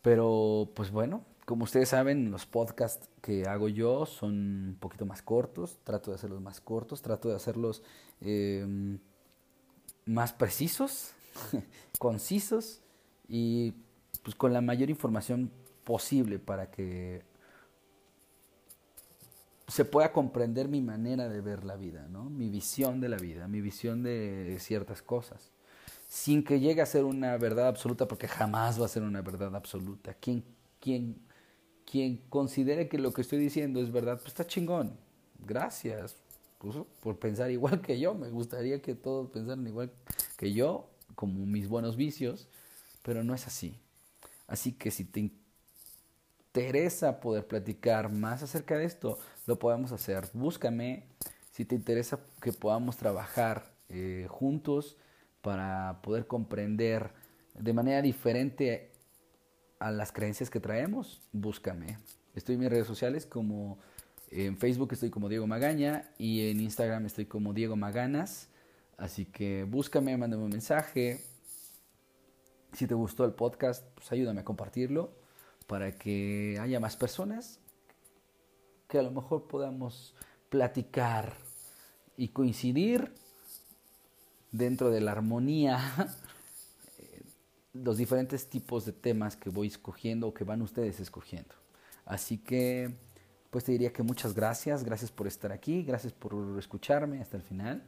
[0.00, 5.22] Pero pues bueno, como ustedes saben, los podcasts que hago yo son un poquito más
[5.22, 7.82] cortos, trato de hacerlos más cortos, trato de hacerlos
[8.20, 8.98] eh,
[10.06, 11.14] más precisos,
[11.98, 12.80] concisos
[13.28, 13.74] y
[14.22, 15.50] pues con la mayor información
[15.84, 17.22] posible para que
[19.68, 22.24] se pueda comprender mi manera de ver la vida, ¿no?
[22.24, 25.50] Mi visión de la vida, mi visión de ciertas cosas.
[26.08, 29.56] Sin que llegue a ser una verdad absoluta, porque jamás va a ser una verdad
[29.56, 30.14] absoluta.
[30.14, 30.44] Quien,
[30.80, 31.16] quien,
[31.90, 34.96] quien considere que lo que estoy diciendo es verdad, pues está chingón.
[35.38, 36.16] Gracias
[36.58, 38.14] pues, por pensar igual que yo.
[38.14, 39.90] Me gustaría que todos pensaran igual
[40.36, 42.48] que yo, como mis buenos vicios,
[43.02, 43.78] pero no es así.
[44.46, 45.30] Así que si te
[46.54, 50.28] interesa poder platicar más acerca de esto, lo podemos hacer.
[50.32, 51.04] Búscame
[51.50, 54.96] si te interesa que podamos trabajar eh, juntos
[55.40, 57.12] para poder comprender
[57.54, 58.92] de manera diferente
[59.78, 61.20] a las creencias que traemos.
[61.32, 61.98] Búscame.
[62.34, 63.78] Estoy en mis redes sociales como
[64.30, 68.48] en Facebook estoy como Diego Magaña y en Instagram estoy como Diego Maganas.
[68.96, 71.20] Así que búscame, mándame un mensaje.
[72.72, 75.12] Si te gustó el podcast, pues ayúdame a compartirlo
[75.66, 77.60] para que haya más personas
[78.88, 80.14] que a lo mejor podamos
[80.48, 81.34] platicar
[82.16, 83.12] y coincidir
[84.52, 85.80] dentro de la armonía
[87.72, 91.54] los diferentes tipos de temas que voy escogiendo o que van ustedes escogiendo.
[92.04, 92.94] Así que,
[93.50, 97.42] pues te diría que muchas gracias, gracias por estar aquí, gracias por escucharme hasta el
[97.42, 97.82] final.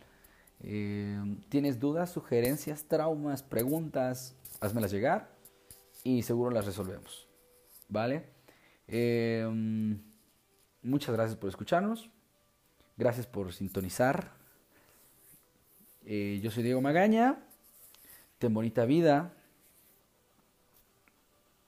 [0.61, 4.35] Eh, ¿Tienes dudas, sugerencias, traumas, preguntas?
[4.61, 5.37] Házmelas llegar
[6.05, 7.29] y seguro las resolvemos.
[7.89, 8.25] ¿Vale?
[8.89, 9.47] Eh,
[10.83, 12.11] muchas gracias por escucharnos.
[12.97, 14.33] Gracias por sintonizar.
[16.05, 17.45] Eh, yo soy Diego Magaña.
[18.39, 19.35] Ten bonita vida.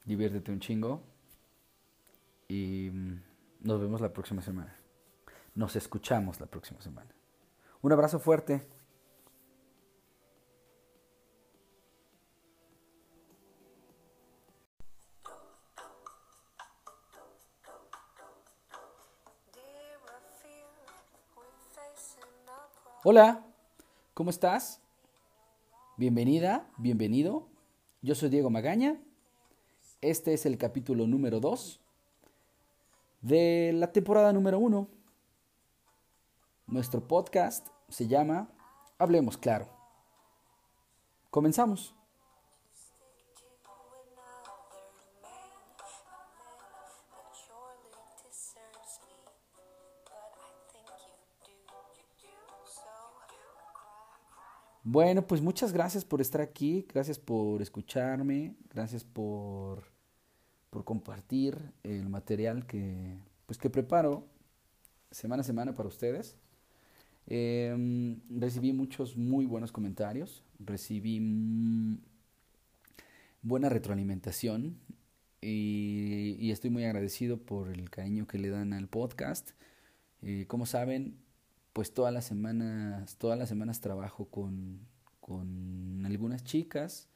[0.04, 1.02] Diviértete un chingo.
[2.48, 3.22] Y mm,
[3.60, 4.74] nos vemos la próxima semana.
[5.54, 7.10] Nos escuchamos la próxima semana.
[7.82, 8.66] Un abrazo fuerte.
[23.04, 23.46] Hola,
[24.12, 24.80] ¿cómo estás?
[25.96, 27.46] Bienvenida, bienvenido.
[28.02, 29.00] Yo soy Diego Magaña.
[30.00, 31.80] Este es el capítulo número 2
[33.20, 34.88] de la temporada número 1.
[36.66, 38.50] Nuestro podcast se llama
[38.98, 39.68] Hablemos Claro.
[41.30, 41.94] Comenzamos.
[54.90, 59.84] Bueno, pues muchas gracias por estar aquí, gracias por escucharme, gracias por,
[60.70, 64.26] por compartir el material que, pues que preparo
[65.10, 66.36] semana a semana para ustedes.
[67.26, 71.20] Em, recibí muchos muy buenos comentarios, recibí
[73.42, 74.78] buena retroalimentación
[75.42, 79.50] y, estoy muy agradecido por el cariño que le dan al podcast.
[80.22, 81.18] Eh, como saben,
[81.72, 84.86] pues todas las semanas, todas las semanas trabajo con,
[85.20, 87.08] con algunas chicas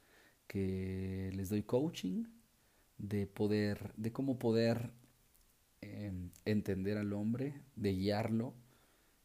[0.46, 2.24] que les doy coaching
[2.98, 4.92] de poder, de cómo poder
[5.80, 8.54] em, entender al hombre, de guiarlo,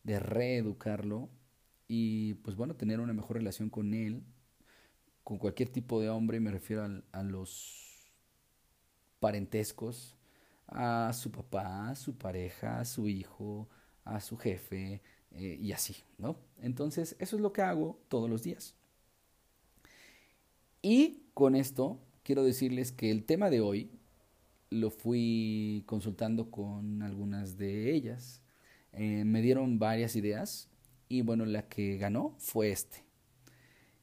[0.04, 1.30] de reeducarlo
[1.88, 4.24] y pues bueno, tener una mejor relación con él,
[5.24, 8.10] con cualquier tipo de hombre, me refiero a, a los
[9.20, 10.16] parentescos,
[10.68, 13.70] a su papá, a su pareja, a su hijo,
[14.04, 15.02] a su jefe,
[15.38, 16.36] eh, y así, ¿no?
[16.62, 18.74] Entonces, eso es lo que hago todos los días.
[20.82, 23.92] Y con esto quiero decirles que el tema de hoy
[24.72, 28.42] lo fui consultando con algunas de ellas.
[28.94, 30.70] Eh, me dieron varias ideas
[31.08, 33.04] y bueno, la que ganó fue este.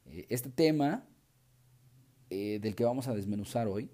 [0.05, 1.05] Eh, este tema
[2.29, 3.89] del que vamos a desmenuzar hoy,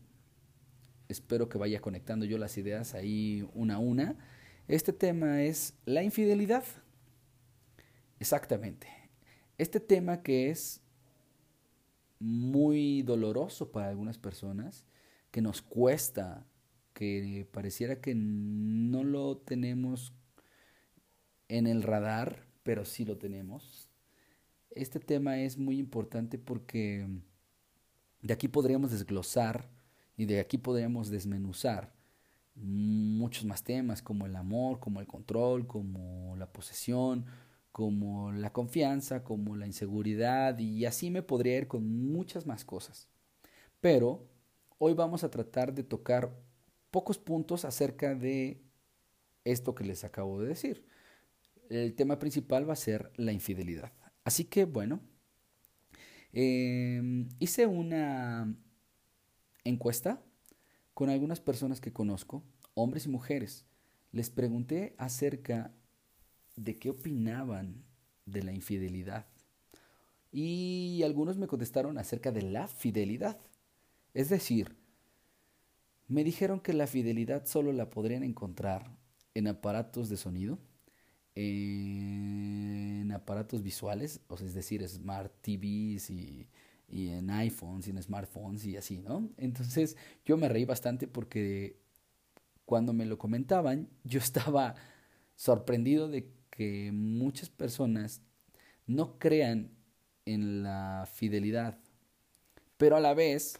[1.09, 4.15] espero que vaya conectando yo las ideas ahí una a una.
[4.67, 6.63] Este tema es la infidelidad.
[8.21, 8.87] Exactamente.
[9.57, 10.79] Este tema que es
[12.19, 14.85] muy doloroso para algunas personas,
[15.31, 16.45] que nos cuesta,
[16.93, 20.13] que pareciera que no lo tenemos
[21.47, 23.89] en el radar, pero sí lo tenemos.
[24.69, 27.07] Este tema es muy importante porque
[28.21, 29.67] de aquí podríamos desglosar
[30.15, 31.91] y de aquí podríamos desmenuzar
[32.53, 37.25] muchos más temas como el amor, como el control, como la posesión,
[37.71, 43.07] como la confianza, como la inseguridad y así me podría ir con muchas más cosas.
[43.79, 44.27] Pero
[44.77, 46.35] hoy vamos a tratar de tocar
[46.91, 48.61] pocos puntos acerca de
[49.45, 50.85] esto que les acabo de decir.
[51.69, 53.93] El tema principal va a ser la infidelidad.
[54.23, 54.99] Así que bueno,
[56.33, 58.53] em, hice una
[59.63, 60.21] encuesta
[60.93, 63.65] con algunas personas que conozco, hombres y mujeres.
[64.13, 65.73] les pregunté acerca
[66.55, 67.83] de qué opinaban
[68.25, 69.25] de la infidelidad.
[70.31, 73.39] Y algunos me contestaron acerca de la fidelidad.
[74.13, 74.75] Es decir,
[76.07, 78.95] me dijeron que la fidelidad solo la podrían encontrar
[79.33, 80.59] en aparatos de sonido,
[81.35, 86.49] en aparatos visuales, o sea, es decir, smart TVs y,
[86.89, 89.29] y en iPhones y en smartphones y así, ¿no?
[89.37, 91.77] Entonces yo me reí bastante porque
[92.65, 94.75] cuando me lo comentaban, yo estaba
[95.35, 98.21] sorprendido de que muchas personas
[98.85, 99.71] no crean
[100.25, 101.79] en la fidelidad,
[102.77, 103.59] pero a la vez,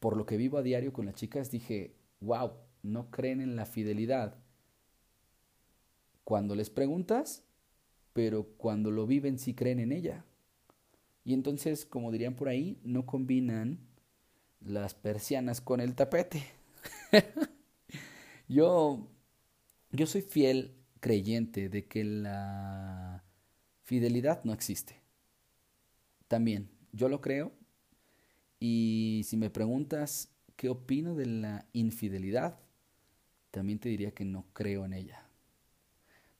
[0.00, 3.66] por lo que vivo a diario con las chicas, dije, wow, no creen en la
[3.66, 4.36] fidelidad.
[6.24, 7.44] Cuando les preguntas,
[8.12, 10.24] pero cuando lo viven sí creen en ella.
[11.24, 13.78] Y entonces, como dirían por ahí, no combinan
[14.60, 16.44] las persianas con el tapete.
[18.48, 19.08] yo,
[19.92, 23.24] yo soy fiel creyente de que la
[23.82, 25.00] fidelidad no existe.
[26.28, 27.52] También, yo lo creo.
[28.60, 32.60] Y si me preguntas qué opino de la infidelidad,
[33.50, 35.26] también te diría que no creo en ella.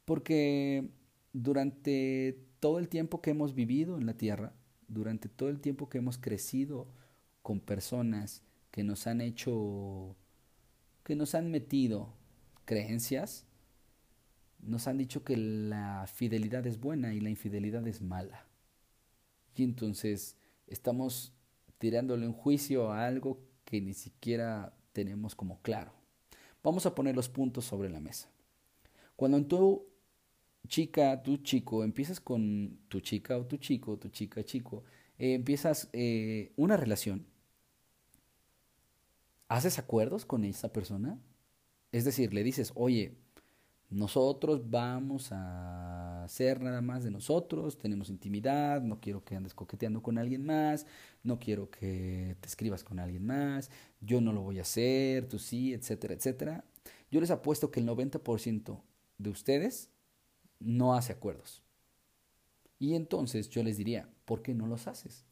[0.05, 0.91] Porque
[1.33, 4.53] durante todo el tiempo que hemos vivido en la tierra,
[4.87, 6.87] durante todo el tiempo que hemos crecido
[7.43, 10.17] con personas que nos han hecho,
[11.03, 12.20] que nos han metido
[12.71, 13.45] creencias,
[14.61, 18.47] nos han dicho que la fidelidad es buena y la infidelidad es mala.
[19.57, 20.37] Y entonces
[20.69, 21.33] estamos
[21.79, 25.93] tirándole un juicio a algo que ni siquiera tenemos como claro.
[26.63, 28.31] Vamos a poner los puntos sobre la mesa.
[29.17, 29.89] Cuando tú
[30.69, 34.85] chica, tu chico, empiezas con tu chica o tu chico, tu chica, chico,
[35.19, 37.27] eh, empiezas eh, una relación,
[39.49, 41.19] ¿haces acuerdos con esa persona?
[41.93, 43.17] Es decir, le dices, oye,
[43.91, 50.01] nosotros vamos a ser nada más de nosotros, tenemos intimidad, no quiero que andes coqueteando
[50.01, 50.87] con alguien más,
[51.25, 55.41] no quiero que te escribas con alguien más, yo no lo voy a hacer, tú
[55.41, 56.65] sí, etcétera, etcétera.
[57.11, 58.81] Yo les apuesto que el 90%
[59.19, 59.91] de ustedes
[60.61, 61.65] no hace acuerdos.
[62.79, 65.25] Y entonces yo les diría, ¿por qué no los haces?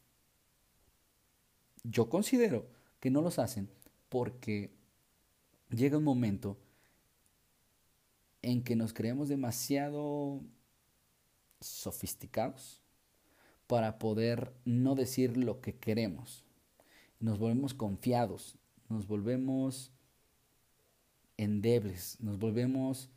[1.83, 2.67] Yo considero
[2.99, 3.69] que no los hacen
[4.09, 4.77] porque
[5.69, 6.57] llega un momento
[8.41, 10.41] en que nos creemos demasiado
[11.59, 12.81] sofisticados
[13.67, 16.43] para poder no decir lo que queremos.
[17.19, 19.91] Nos volvemos confiados, nos volvemos
[21.37, 23.09] endebles, nos volvemos,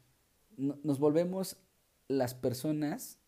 [0.57, 1.57] nos volvemos
[2.09, 3.19] las personas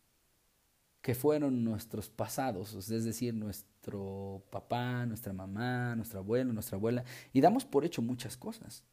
[1.01, 7.41] que fueron nuestros pasados, es decir, nuestro papá, nuestra mamá, nuestro abuelo, nuestra abuela, y
[7.41, 8.85] damos por hecho muchas cosas.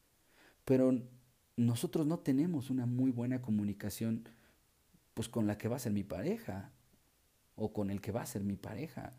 [0.64, 1.02] Pero
[1.56, 4.28] nosotros no tenemos una muy buena comunicación
[5.14, 6.72] pues con la que va a ser mi pareja
[7.54, 9.14] o con el que va a ser mi pareja.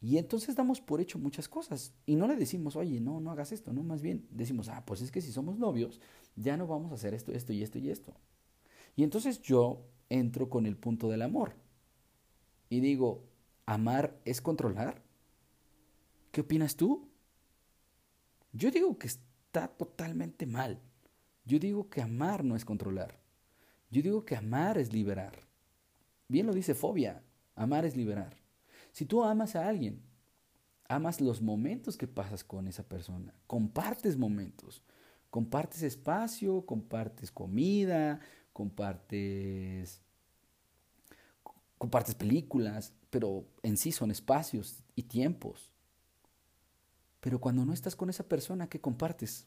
[0.00, 3.52] Y entonces damos por hecho muchas cosas y no le decimos, oye, no, no hagas
[3.52, 6.00] esto, no, más bien decimos, ah, pues es que si somos novios,
[6.36, 8.14] ya no vamos a hacer esto, esto y esto y esto.
[8.96, 11.54] Y entonces yo entro con el punto del amor
[12.68, 13.24] y digo,
[13.66, 15.02] ¿amar es controlar?
[16.32, 17.08] ¿Qué opinas tú?
[18.52, 19.08] Yo digo que
[19.54, 20.80] está totalmente mal.
[21.44, 23.20] Yo digo que amar no es controlar.
[23.88, 25.38] Yo digo que amar es liberar.
[26.26, 27.22] Bien lo dice Fobia,
[27.54, 28.36] amar es liberar.
[28.90, 30.02] Si tú amas a alguien,
[30.88, 34.82] amas los momentos que pasas con esa persona, compartes momentos,
[35.30, 38.18] compartes espacio, compartes comida,
[38.52, 40.00] compartes
[41.78, 45.73] compartes películas, pero en sí son espacios y tiempos.
[47.24, 49.46] Pero cuando no estás con esa persona, ¿qué compartes?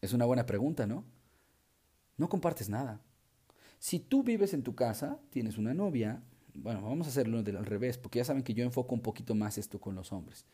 [0.00, 1.04] Es una buena pregunta, ¿no?
[2.16, 3.00] No compartes nada.
[3.78, 7.98] Si tú vives en tu casa, tienes una novia, bueno, vamos a hacerlo al revés,
[7.98, 10.44] porque ya saben que yo enfoco un poquito más esto con los hombres.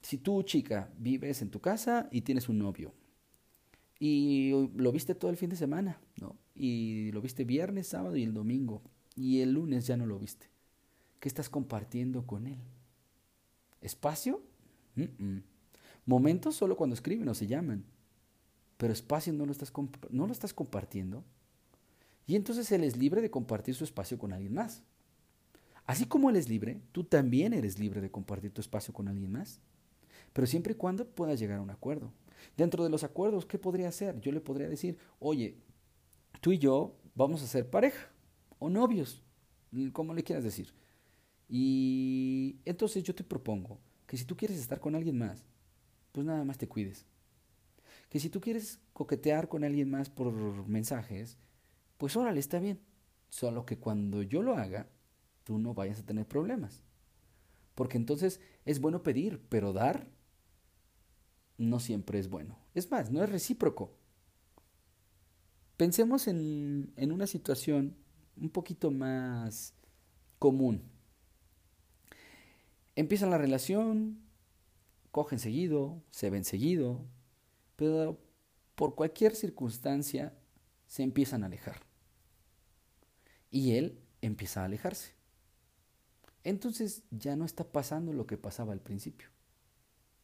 [0.00, 2.94] Si tú, chica, vives en tu casa y tienes un novio,
[3.98, 6.36] y lo viste todo el fin de semana, ¿no?
[6.54, 8.80] Y lo viste viernes, sábado y el domingo,
[9.16, 10.46] y el lunes ya no lo viste.
[11.18, 12.60] ¿Qué estás compartiendo con él?
[13.84, 14.42] ¿Espacio?
[16.06, 17.84] Momentos solo cuando escriben o se llaman.
[18.78, 19.72] Pero espacio no lo, estás
[20.10, 21.22] no lo estás compartiendo.
[22.26, 24.82] Y entonces él es libre de compartir su espacio con alguien más.
[25.86, 29.30] Así como él es libre, tú también eres libre de compartir tu espacio con alguien
[29.30, 29.60] más.
[30.32, 32.10] Pero siempre y cuando puedas llegar a un acuerdo.
[32.56, 34.18] Dentro de los acuerdos, ¿qué podría hacer?
[34.20, 35.58] Yo le podría decir, oye,
[36.40, 38.08] tú y yo vamos a ser pareja
[38.58, 39.22] o novios,
[39.92, 40.72] como le quieras decir.
[41.48, 45.44] Y entonces yo te propongo que si tú quieres estar con alguien más,
[46.12, 47.06] pues nada más te cuides.
[48.08, 50.32] Que si tú quieres coquetear con alguien más por
[50.68, 51.38] mensajes,
[51.98, 52.80] pues órale, está bien.
[53.28, 54.88] Solo que cuando yo lo haga,
[55.42, 56.82] tú no vayas a tener problemas.
[57.74, 60.08] Porque entonces es bueno pedir, pero dar
[61.58, 62.58] no siempre es bueno.
[62.74, 63.92] Es más, no es recíproco.
[65.76, 67.96] Pensemos en, en una situación
[68.36, 69.74] un poquito más
[70.38, 70.93] común.
[72.96, 74.20] Empieza la relación,
[75.10, 77.04] cogen seguido, se ven seguido,
[77.76, 78.20] pero
[78.74, 80.36] por cualquier circunstancia
[80.86, 81.80] se empiezan a alejar.
[83.50, 85.14] Y él empieza a alejarse.
[86.44, 89.28] Entonces ya no está pasando lo que pasaba al principio.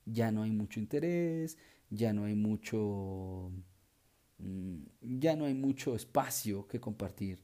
[0.04, 1.56] Ya no hay mucho interés,
[1.88, 3.50] ya no hay mucho
[4.38, 7.40] mm, ya no hay mucho espacio que compartir.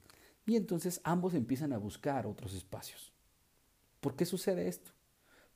[0.47, 3.13] Y entonces ambos empiezan a buscar otros espacios.
[4.01, 4.96] ¿Por qué sucede esto?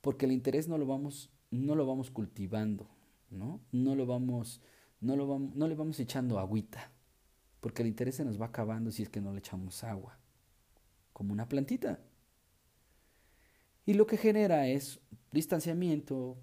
[0.01, 2.89] Porque el interés no lo vamos no lo vamos cultivando,
[3.29, 3.61] ¿no?
[3.71, 4.61] No lo vamos
[5.01, 6.91] no lo vamos, no le vamos echando agüita,
[7.59, 10.17] porque el interés se nos va acabando si es que no le echamos agua,
[11.11, 11.99] como una plantita.
[13.85, 14.99] Y lo que genera es
[15.31, 16.37] distanciamiento,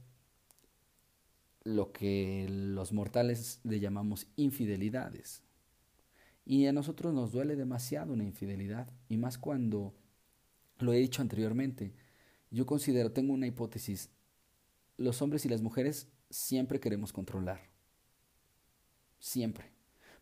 [1.62, 5.44] lo que los mortales le llamamos infidelidades.
[6.44, 9.94] Y a nosotros nos duele demasiado una infidelidad, y más cuando,
[10.78, 11.94] lo he dicho anteriormente,
[12.50, 14.10] yo considero, tengo una hipótesis,
[14.96, 17.60] los hombres y las mujeres siempre queremos controlar,
[19.18, 19.70] siempre.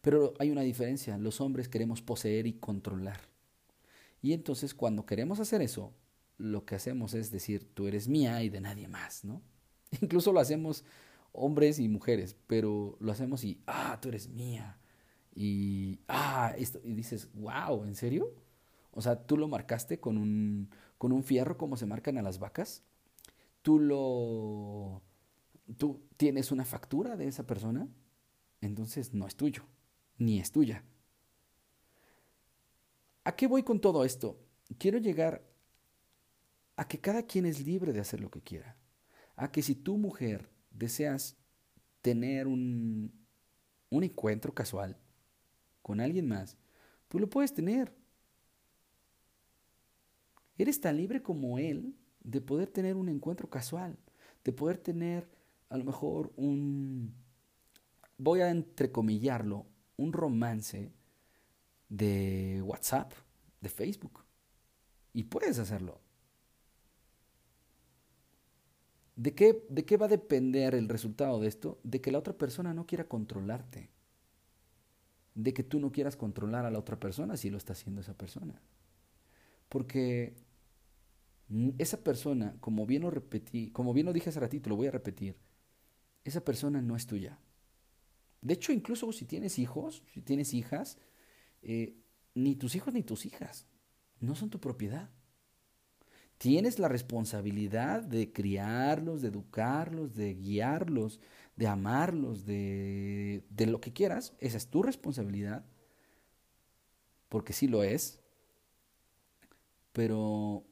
[0.01, 3.21] Pero hay una diferencia, los hombres queremos poseer y controlar.
[4.23, 5.93] Y entonces cuando queremos hacer eso,
[6.39, 9.43] lo que hacemos es decir, tú eres mía y de nadie más, ¿no?
[10.01, 10.85] Incluso lo hacemos
[11.33, 14.79] hombres y mujeres, pero lo hacemos y, ah, tú eres mía.
[15.35, 18.35] Y, ah, esto, y dices, wow, ¿en serio?
[18.93, 22.39] O sea, tú lo marcaste con un, con un fierro como se marcan a las
[22.39, 22.83] vacas.
[23.63, 25.03] Tú lo,
[25.77, 27.89] tú tienes una factura de esa persona,
[28.61, 29.65] entonces no es tuyo,
[30.19, 30.85] ni es tuya.
[33.25, 34.39] ¿A qué voy con todo esto?
[34.79, 35.45] Quiero llegar
[36.77, 38.77] a que cada quien es libre de hacer lo que quiera.
[39.35, 41.37] A que si tu mujer deseas
[42.03, 43.13] tener un,
[43.91, 44.97] un encuentro casual
[45.83, 46.57] con alguien más,
[47.09, 47.93] tú lo puedes tener.
[50.59, 53.99] Eres tan libre como él de poder tener un encuentro casual,
[54.45, 55.29] de poder tener
[55.69, 57.15] a lo mejor un,
[58.19, 60.93] voy a entrecomillarlo, un romance
[61.89, 63.13] de WhatsApp,
[63.61, 64.25] de Facebook.
[65.13, 66.01] Y puedes hacerlo.
[69.17, 71.81] ¿De qué, ¿De qué va a depender el resultado de esto?
[71.83, 73.91] De que la otra persona no quiera controlarte.
[75.35, 78.15] De que tú no quieras controlar a la otra persona si lo está haciendo esa
[78.15, 78.61] persona.
[79.69, 80.37] Porque
[81.79, 84.91] esa persona, como bien lo repetí, como bien lo dije hace ratito, lo voy a
[84.91, 85.37] repetir,
[86.25, 87.39] esa persona no es tuya.
[88.41, 90.99] De hecho, incluso si tienes hijos, si tienes hijas,
[91.63, 91.97] eh,
[92.35, 93.67] ni tus hijos ni tus hijas
[94.21, 95.11] no son tu propiedad.
[96.39, 101.21] Tienes la responsabilidad de criarlos, de educarlos, de guiarlos,
[101.57, 104.35] de amarlos, de, de lo que quieras.
[104.39, 105.65] Esa es tu responsabilidad,
[107.31, 108.21] porque sí lo es,
[109.93, 110.67] pero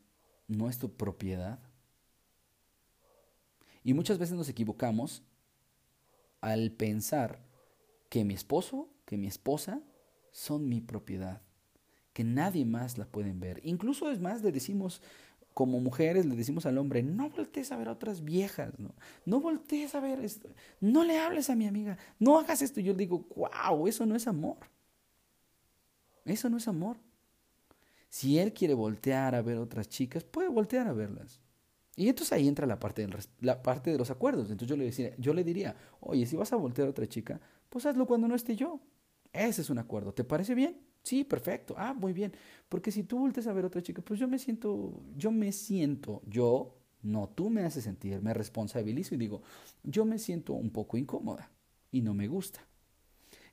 [0.49, 1.59] no es tu propiedad.
[3.83, 5.23] Y muchas veces nos equivocamos
[6.41, 7.41] al pensar
[8.09, 9.81] que mi esposo, que mi esposa
[10.31, 11.43] son mi propiedad,
[12.13, 13.61] que nadie más la pueden ver.
[13.65, 15.03] Incluso es más, le decimos,
[15.55, 19.41] como mujeres le decimos al hombre, no voltees a ver a otras viejas, no, no
[19.41, 20.49] voltees a ver esto,
[20.81, 22.81] no le hables a mi amiga, no hagas esto.
[22.81, 24.59] Yo digo, wow, eso no es amor.
[26.25, 26.97] Eso no es amor.
[28.15, 31.41] Si él quiere voltear a ver otras chicas, puede voltear a verlas.
[31.97, 34.53] Y entonces ahí entra la parte, del, de los acuerdos.
[34.53, 37.41] Entonces yo le, decía, yo le diría, oye, si vas a voltear a otra chica,
[37.69, 38.79] pues hazlo cuando no esté yo.
[39.33, 40.15] Ese es un acuerdo.
[40.15, 40.81] ¿Te parece bien?
[41.03, 41.75] Sí, perfecto.
[41.77, 42.33] Ah, muy bien.
[42.69, 46.23] Porque si tú volteas a ver otra chica, pues yo me siento, yo me siento,
[46.25, 49.43] yo, no, tú me haces sentir, me responsabilizo y digo,
[49.83, 51.51] yo me siento un poco incómoda
[51.91, 52.65] y no me gusta.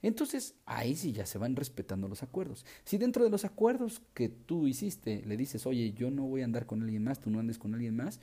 [0.01, 2.65] Entonces, ahí sí ya se van respetando los acuerdos.
[2.85, 6.45] Si dentro de los acuerdos que tú hiciste le dices, oye, yo no voy a
[6.45, 8.19] andar con alguien más, tú no andes con alguien más,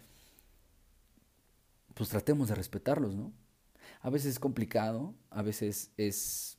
[1.94, 3.32] pues tratemos de respetarlos, ¿no?
[4.00, 6.58] A veces es complicado, a veces es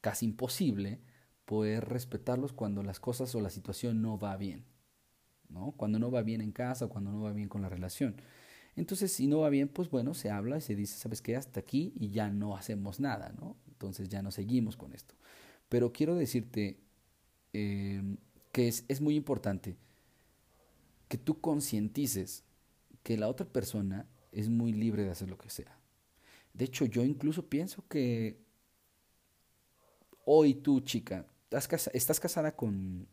[0.00, 1.00] casi imposible,
[1.44, 4.64] poder respetarlos cuando las cosas o la situación no va bien,
[5.48, 5.72] ¿no?
[5.72, 8.16] Cuando no va bien en casa cuando no va bien con la relación.
[8.76, 11.36] Entonces, si no va bien, pues bueno, se habla y se dice, ¿sabes qué?
[11.36, 13.56] Hasta aquí y ya no hacemos nada, ¿no?
[13.80, 15.14] Entonces ya no seguimos con esto.
[15.70, 16.78] Pero quiero decirte
[17.54, 18.18] em,
[18.52, 19.76] que es, es muy importante
[21.08, 22.44] que tú concientices
[23.02, 25.78] que la otra persona es muy libre de hacer lo que sea.
[26.52, 28.38] De hecho, yo incluso pienso que
[30.26, 33.08] hoy tú, chica, estás, casada con,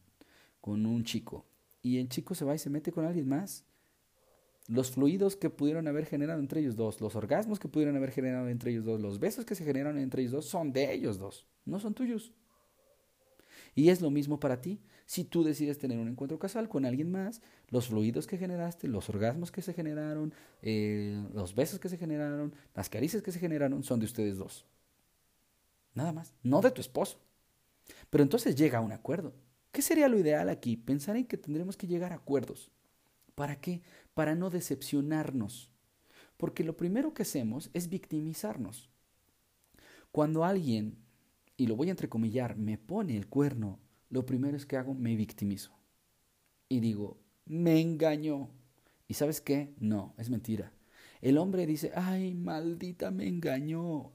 [0.60, 1.46] con un chico
[1.82, 3.64] y el chico se va y se mete con alguien más.
[4.68, 8.50] Los fluidos que pudieron haber generado entre ellos dos, los orgasmos que pudieron haber generado
[8.50, 11.48] entre ellos dos, los besos que se generaron entre ellos dos son de ellos dos,
[11.66, 12.34] no son tuyos.
[13.76, 14.82] Y es lo mismo para ti.
[15.06, 19.08] Si tú decides tener un encuentro casual con alguien más, los fluidos que generaste, los
[19.08, 23.84] orgasmos que se generaron, eh, los besos que se generaron, las caricias que se generaron,
[23.84, 24.66] son de ustedes dos.
[25.94, 27.20] Nada más, no de tu esposo.
[28.10, 29.34] Pero entonces llega a un acuerdo.
[29.72, 30.76] ¿Qué sería lo ideal aquí?
[30.76, 32.72] Pensar en que tendremos que llegar a acuerdos.
[33.38, 33.84] ¿Para qué?
[34.16, 35.70] Para no decepcionarnos.
[36.38, 38.90] Porque lo primero que hacemos es victimizarnos.
[40.12, 40.98] Cuando alguien,
[41.56, 43.78] y lo voy a entrecomillar, me pone el cuerno,
[44.10, 45.72] lo primero es que hago, me victimizo.
[46.68, 48.50] Y digo, me engañó.
[49.08, 49.76] ¿Y sabes qué?
[49.78, 50.74] No, es mentira.
[51.22, 54.14] El hombre dice, ay, maldita, me engañó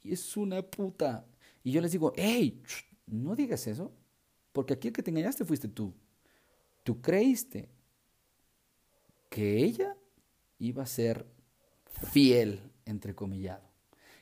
[0.00, 1.26] y es una puta.
[1.64, 2.62] Y yo les digo, hey,
[3.06, 3.92] no digas eso,
[4.52, 5.92] porque aquí el que te engañaste fuiste tú.
[6.84, 7.68] Tú creíste
[9.28, 9.96] que ella
[10.58, 11.26] iba a ser
[12.12, 13.68] fiel, entrecomillado,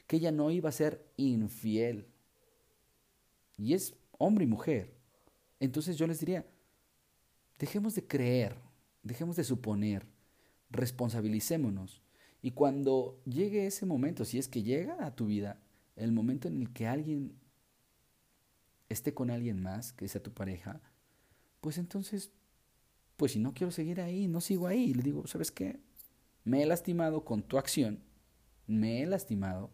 [0.07, 2.07] que ella no iba a ser infiel.
[3.57, 4.95] Y es hombre y mujer.
[5.61, 6.47] Entonces yo les diría,
[7.59, 8.57] dejemos de creer,
[9.03, 10.07] dejemos de suponer,
[10.71, 12.03] responsabilicémonos.
[12.43, 15.61] Y cuando llegue ese momento, si es que llega a tu vida,
[15.97, 17.35] el momento en el que alguien
[18.89, 20.81] esté con alguien más, que sea tu pareja,
[21.61, 22.31] pues entonces,
[23.17, 24.95] pues si no quiero seguir ahí, no sigo ahí.
[24.95, 25.81] Le digo, ¿sabes qué?
[26.45, 28.03] Me he lastimado con tu acción,
[28.67, 29.71] me he lastimado,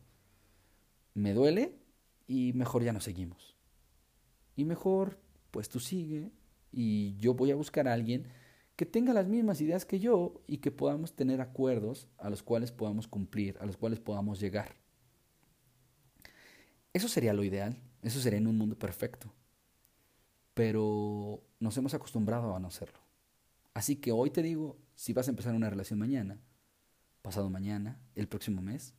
[1.14, 1.78] me duele
[2.26, 3.56] y mejor ya no seguimos.
[4.56, 5.18] Y mejor,
[5.50, 6.30] pues tú sigue
[6.70, 8.26] y yo voy a buscar a alguien
[8.76, 12.72] que tenga las mismas ideas que yo y que podamos tener acuerdos a los cuales
[12.72, 14.74] podamos cumplir, a los cuales podamos llegar.
[16.94, 19.32] Eso sería lo ideal, eso sería en un mundo perfecto.
[20.54, 23.01] Pero nos hemos acostumbrado a no hacerlo.
[23.74, 26.38] Así que hoy te digo, si vas a empezar una relación mañana,
[27.22, 28.94] pasado mañana, el próximo mes,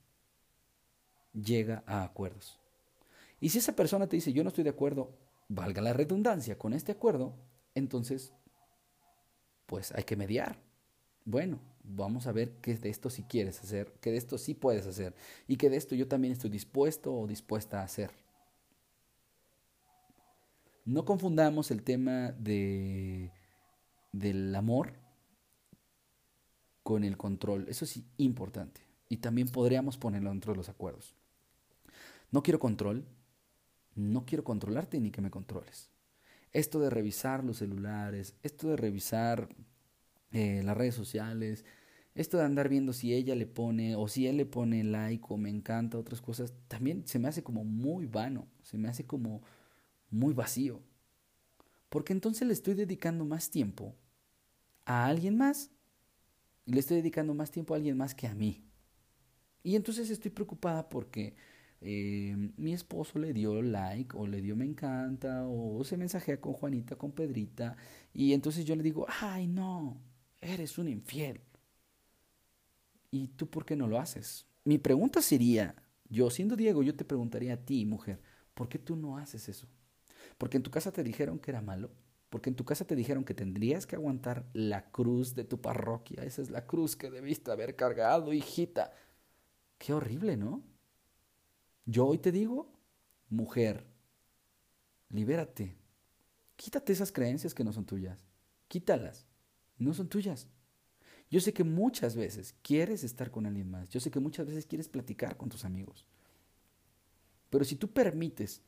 [1.34, 2.60] llega a acuerdos.
[3.40, 5.18] Y si esa persona te dice, yo no estoy de acuerdo,
[5.50, 7.36] valga la redundancia, con este acuerdo,
[7.76, 8.34] entonces,
[9.66, 10.58] pues hay que mediar.
[11.26, 14.88] Bueno, vamos a ver qué de esto sí quieres hacer, qué de esto sí puedes
[14.88, 15.14] hacer
[15.48, 18.12] y que de esto yo también estoy dispuesto o dispuesta a hacer.
[20.86, 23.32] No confundamos el tema de,
[24.14, 24.94] del amor
[26.84, 27.66] con el control.
[27.68, 28.82] Eso es importante.
[29.10, 31.16] Y también podríamos ponerlo dentro de los acuerdos.
[32.32, 33.06] No quiero control,
[33.96, 35.90] no quiero controlarte ni que me controles.
[36.52, 39.50] Esto de revisar los celulares, esto de revisar
[40.32, 41.66] eh, las redes sociales,
[42.16, 45.38] esto de andar viendo si ella le pone o si él le pone like o
[45.38, 49.42] me encanta, otras cosas, también se me hace como muy vano, se me hace como
[50.12, 50.80] muy vacío.
[51.90, 53.96] Porque entonces le estoy dedicando más tiempo
[54.86, 55.72] a alguien más
[56.66, 58.64] y le estoy dedicando más tiempo a alguien más que a mí.
[59.64, 61.36] Y entonces estoy preocupada porque
[61.82, 66.54] eh, mi esposo le dio like o le dio me encanta o se mensajea con
[66.54, 67.76] Juanita, con Pedrita
[68.14, 70.02] y entonces yo le digo, ay no,
[70.42, 71.42] eres un infiel.
[73.12, 74.48] ¿Y tú por qué no lo haces?
[74.66, 75.76] Mi pregunta sería,
[76.10, 78.22] yo siendo Diego, yo te preguntaría a ti, mujer,
[78.54, 79.68] ¿por qué tú no haces eso?
[80.38, 81.92] Porque en tu casa te dijeron que era malo,
[82.34, 86.24] porque en tu casa te dijeron que tendrías que aguantar la cruz de tu parroquia.
[86.24, 88.92] Esa es la cruz que debiste haber cargado, hijita.
[89.78, 90.64] Qué horrible, ¿no?
[91.86, 92.74] Yo hoy te digo,
[93.30, 93.86] mujer,
[95.10, 95.78] libérate.
[96.56, 98.26] Quítate esas creencias que no son tuyas.
[98.68, 99.28] Quítalas
[99.78, 100.48] no son tuyas.
[101.30, 104.66] Yo sé que muchas veces quieres estar con alguien más, yo sé que muchas veces
[104.66, 106.08] quieres platicar con tus amigos,
[107.52, 108.64] pero si tú permites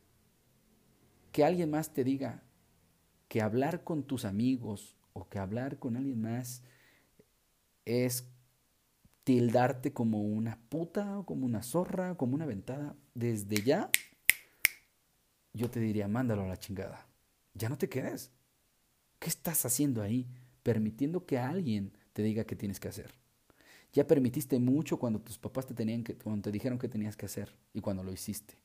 [1.32, 2.44] que alguien más te diga
[3.28, 6.64] que hablar con tus amigos o que hablar con alguien más
[7.86, 8.28] es
[9.24, 13.90] tildarte como una puta o como una zorra, como una ventada, desde ya
[15.54, 17.08] yo te diría, mándalo a la chingada.
[17.54, 18.32] Ya no te quedes.
[19.20, 20.28] ¿Qué estás haciendo ahí?
[20.66, 23.14] permitiendo que alguien te diga qué tienes que hacer.
[23.94, 27.28] Ya permitiste mucho cuando tus papás te, tenían que, cuando te dijeron qué tenías que
[27.28, 28.56] hacer y cuando lo hiciste.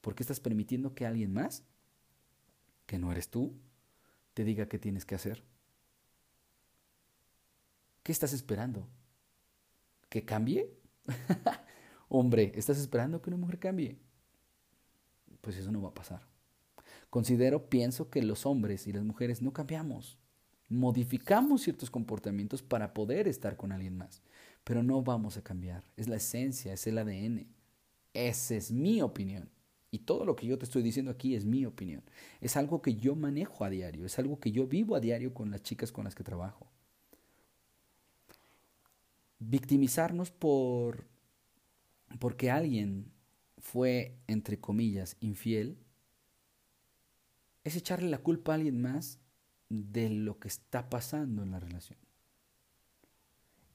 [0.00, 1.64] ¿Por qué estás permitiendo que alguien más,
[2.86, 3.52] que no eres tú,
[4.34, 5.42] te diga qué tienes que hacer?
[8.02, 8.88] ¿Qué estás esperando?
[10.08, 10.72] ¿Que cambie?
[12.08, 13.98] Hombre, ¿estás esperando que una mujer cambie?
[15.40, 16.26] Pues eso no va a pasar.
[17.08, 20.18] Considero, pienso que los hombres y las mujeres no cambiamos
[20.70, 24.22] modificamos ciertos comportamientos para poder estar con alguien más.
[24.62, 25.82] pero no vamos a cambiar.
[25.96, 27.46] Es la esencia, es el ADN.
[28.12, 29.50] Esa es mi opinión.
[29.90, 32.02] Y todo lo que yo te estoy diciendo aquí es mi opinión.
[32.40, 35.50] Es algo que yo manejo a diario, es algo que yo vivo a diario con
[35.50, 36.66] las chicas con las que trabajo.
[39.40, 41.06] Victimizarnos por
[42.18, 43.10] porque alguien
[43.58, 45.76] fue, entre comillas, infiel,
[47.62, 49.18] es echarle la culpa a alguien más
[49.68, 51.98] de lo que está pasando en la relación.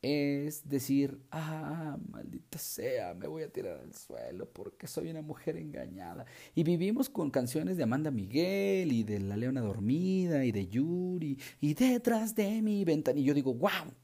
[0.07, 5.57] Es decir, ah, maldita sea, me voy a tirar al suelo porque soy una mujer
[5.57, 6.27] engañada.
[6.53, 11.39] Y vivimos con canciones de Amanda Miguel y de La Leona Dormida y de Yuri
[11.59, 13.19] y detrás de mi ventana.
[13.19, 13.95] Y yo digo, wow,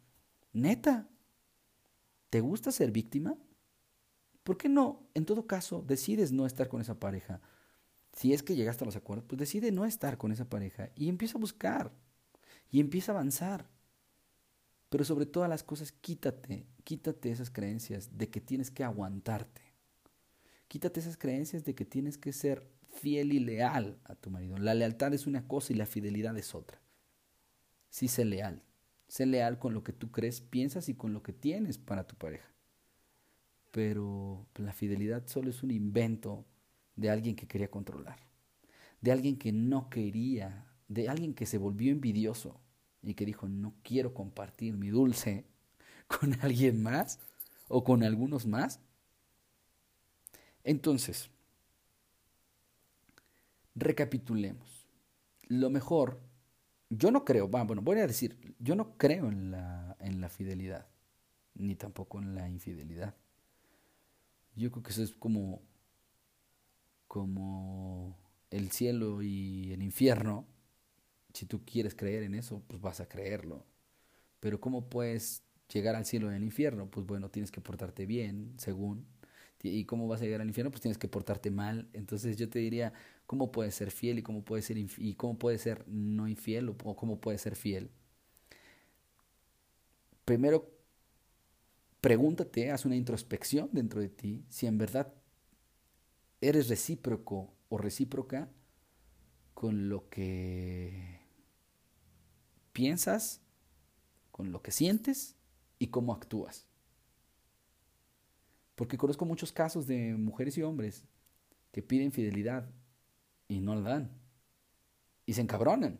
[0.54, 1.08] neta,
[2.32, 3.38] ¿te gusta ser víctima?
[4.41, 7.41] ¿Por qué no, en todo caso, decides no estar con esa pareja?
[8.14, 11.10] Si es que llegaste a los acuerdos, pues decide no estar con esa pareja y
[11.10, 11.91] empieza a buscar
[12.72, 13.70] y empieza a avanzar.
[14.91, 19.63] Pero sobre todas las cosas, quítate, quítate esas creencias de que tienes que aguantarte.
[20.67, 24.59] Quítate esas creencias de que tienes que ser fiel y leal a tu marido.
[24.59, 26.79] La lealtad es una cosa y la fidelidad es otra.
[27.89, 28.61] Sí, sé leal.
[29.07, 32.15] Sé leal con lo que tú crees, piensas y con lo que tienes para tu
[32.15, 32.51] pareja
[33.71, 36.45] pero la fidelidad solo es un invento
[36.95, 38.19] de alguien que quería controlar,
[38.99, 42.61] de alguien que no quería, de alguien que se volvió envidioso
[43.04, 45.45] y que dijo, no quiero compartir mi dulce
[46.08, 47.20] con alguien más
[47.68, 48.80] o con algunos más.
[50.64, 51.32] Entonces,
[53.76, 54.86] recapitulemos.
[55.47, 56.22] Lo mejor,
[56.89, 60.88] yo no creo, bueno, voy a decir, yo no creo en la, en la fidelidad,
[61.56, 63.16] ni tampoco en la infidelidad.
[64.56, 65.62] Yo creo que eso es como,
[67.08, 68.18] como
[68.49, 70.45] el cielo y el infierno.
[71.34, 73.65] Si tú quieres creer en eso, pues vas a creerlo.
[74.39, 76.89] Pero ¿cómo puedes llegar al cielo y al infierno?
[76.89, 79.05] Pues bueno, tienes que portarte bien, según.
[79.63, 80.71] ¿Y cómo vas a llegar al infierno?
[80.71, 81.89] Pues tienes que portarte mal.
[81.93, 82.93] Entonces yo te diría,
[83.27, 86.77] ¿cómo puedes ser fiel y cómo puedes ser, y cómo puedes ser no infiel o
[86.95, 87.91] cómo puedes ser fiel?
[90.25, 90.82] Primero,
[92.01, 95.13] Pregúntate, haz una introspección dentro de ti si en verdad
[96.41, 98.49] eres recíproco o recíproca
[99.53, 101.20] con lo que
[102.74, 103.41] piensas,
[104.32, 105.36] con lo que sientes
[105.80, 106.67] y cómo actúas.
[108.76, 111.05] Porque conozco muchos casos de mujeres y hombres
[111.72, 112.69] que piden fidelidad
[113.47, 114.11] y no la dan.
[115.26, 115.99] Y se encabronan.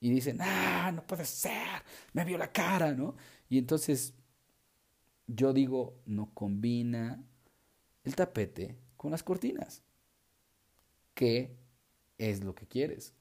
[0.00, 1.82] Y dicen, ah, no puede ser,
[2.12, 3.16] me vio la cara, ¿no?
[3.48, 4.14] Y entonces
[5.26, 7.22] yo digo, no combina
[8.04, 9.82] el tapete con las cortinas.
[11.14, 11.56] ¿Qué
[12.16, 13.12] es lo que quieres?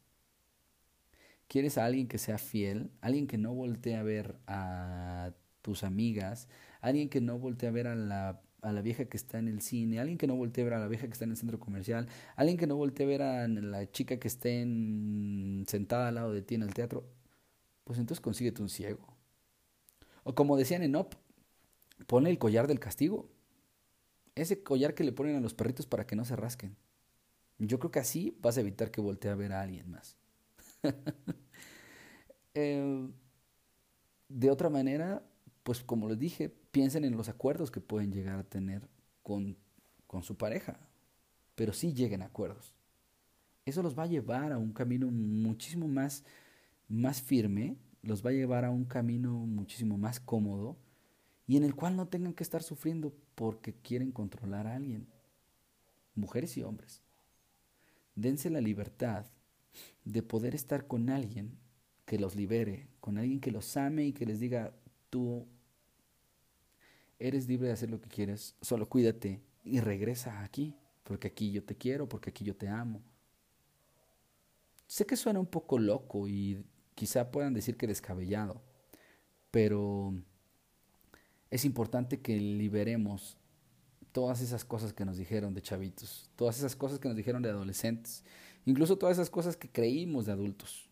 [1.48, 2.92] ¿Quieres a alguien que sea fiel?
[3.02, 5.32] ¿Alguien que no voltee a ver a
[5.62, 6.48] tus amigas?
[6.82, 9.62] ¿Alguien que no voltee a ver a la, a la vieja que está en el
[9.62, 10.00] cine?
[10.00, 12.08] ¿Alguien que no voltee a ver a la vieja que está en el centro comercial?
[12.36, 14.62] ¿Alguien que no voltee a ver a la chica que esté
[15.68, 17.06] sentada al lado de ti en el teatro?
[17.86, 19.16] Pues entonces consíguete un ciego.
[20.24, 21.16] O como decían en OP,
[22.06, 23.30] Pone el collar del castigo.
[24.36, 26.78] Ese collar que le ponen a los perritos para que no se rasquen.
[27.58, 30.16] Yo creo que así vas a evitar que voltee a ver a alguien más.
[32.60, 33.08] Eh,
[34.30, 35.22] de otra manera,
[35.62, 38.90] pues como les dije, piensen en los acuerdos que pueden llegar a tener
[39.22, 39.58] con,
[40.08, 40.80] con su pareja.
[41.54, 42.74] Pero sí lleguen a acuerdos.
[43.66, 46.24] Eso los va a llevar a un camino muchísimo más,
[46.88, 50.78] más firme, los va a llevar a un camino muchísimo más cómodo
[51.46, 55.08] y en el cual no tengan que estar sufriendo porque quieren controlar a alguien.
[56.16, 57.02] Mujeres y hombres.
[58.16, 59.26] Dense la libertad
[60.12, 61.58] de poder estar con alguien
[62.06, 64.74] que los libere, con alguien que los ame y que les diga,
[65.10, 65.46] tú
[67.20, 71.64] eres libre de hacer lo que quieres, solo cuídate y regresa aquí, porque aquí yo
[71.64, 73.02] te quiero, porque aquí yo te amo.
[74.86, 76.64] Sé que suena un poco loco y
[76.96, 78.62] quizá puedan decir que descabellado,
[79.52, 80.14] pero
[81.52, 83.38] es importante que liberemos
[84.14, 87.50] todas esas cosas que nos dijeron de chavitos, todas esas cosas que nos dijeron de
[87.50, 88.24] adolescentes,
[88.68, 90.90] incluso todas esas cosas que creímos de adultos.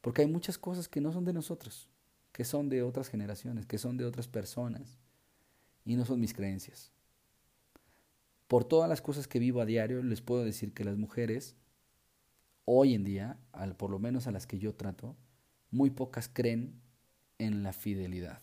[0.00, 1.90] Porque hay muchas cosas que no son de nosotros,
[2.32, 4.98] que son de otras generaciones, que son de otras personas,
[5.84, 6.90] y no son mis creencias.
[8.48, 11.54] Por todas las cosas que vivo a diario, les puedo decir que las mujeres,
[12.64, 15.16] hoy en día, al, por lo menos a las que yo trato,
[15.70, 16.80] muy pocas creen
[17.38, 18.40] en la fidelidad.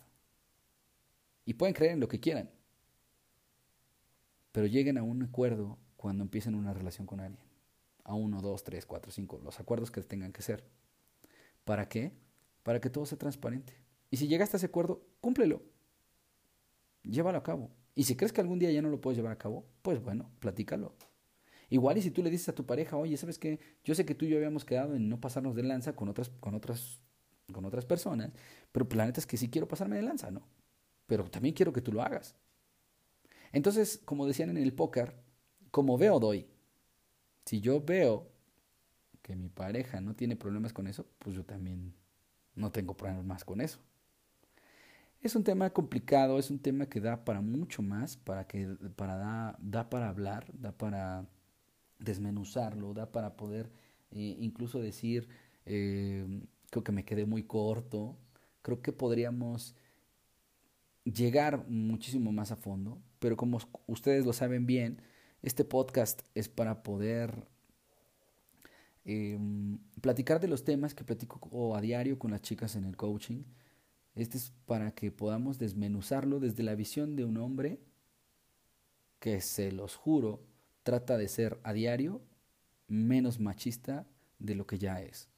[1.43, 2.51] Y pueden creer en lo que quieran.
[4.51, 7.46] Pero lleguen a un acuerdo cuando empiecen una relación con alguien.
[8.07, 9.39] A uno, dos, tres, cuatro, cinco.
[9.43, 10.63] Los acuerdos que tengan que ser.
[11.65, 12.13] ¿Para qué?
[12.63, 13.73] Para que todo sea transparente.
[14.09, 15.61] Y si llegaste a ese acuerdo, cúmplelo.
[17.03, 17.69] llévalo a cabo.
[17.95, 20.31] Y si crees que algún día ya no lo puedes llevar a cabo, pues bueno,
[20.39, 20.95] platícalo.
[21.69, 23.59] Igual y si tú le dices a tu pareja, oye, ¿sabes qué?
[23.83, 26.29] Yo sé que tú y yo habíamos quedado en no pasarnos de lanza con otras,
[26.39, 27.01] con otras,
[27.51, 28.31] con otras personas,
[28.71, 30.47] pero la neta es que sí quiero pasarme de lanza, ¿no?
[31.07, 32.35] Pero también quiero que tú lo hagas.
[33.51, 35.15] Entonces, como decían en el póker,
[35.71, 36.47] como veo, doy.
[37.47, 38.27] Si yo veo
[39.21, 41.93] que mi pareja no tiene problemas con eso, pues yo también
[42.55, 43.79] no tengo problemas con eso.
[45.21, 48.67] Es un tema complicado, es un tema que da para mucho más, para que
[48.97, 51.25] para da, da para hablar, da para
[51.99, 53.71] desmenuzarlo, da para poder
[54.11, 55.29] eh, incluso decir,
[55.65, 56.25] eh,
[56.69, 58.17] creo que me quedé muy corto,
[58.61, 59.73] creo que podríamos
[61.05, 65.01] llegar muchísimo más a fondo, pero como ustedes lo saben bien,
[65.41, 67.47] este podcast es para poder
[69.05, 73.43] em, platicar de los temas que platico a diario con las chicas en el coaching.
[74.15, 77.79] Este es para que podamos desmenuzarlo desde la visión de un hombre
[79.19, 80.43] que se los juro
[80.83, 82.21] trata de ser a diario
[82.87, 84.07] menos machista
[84.39, 85.29] de lo que ya es.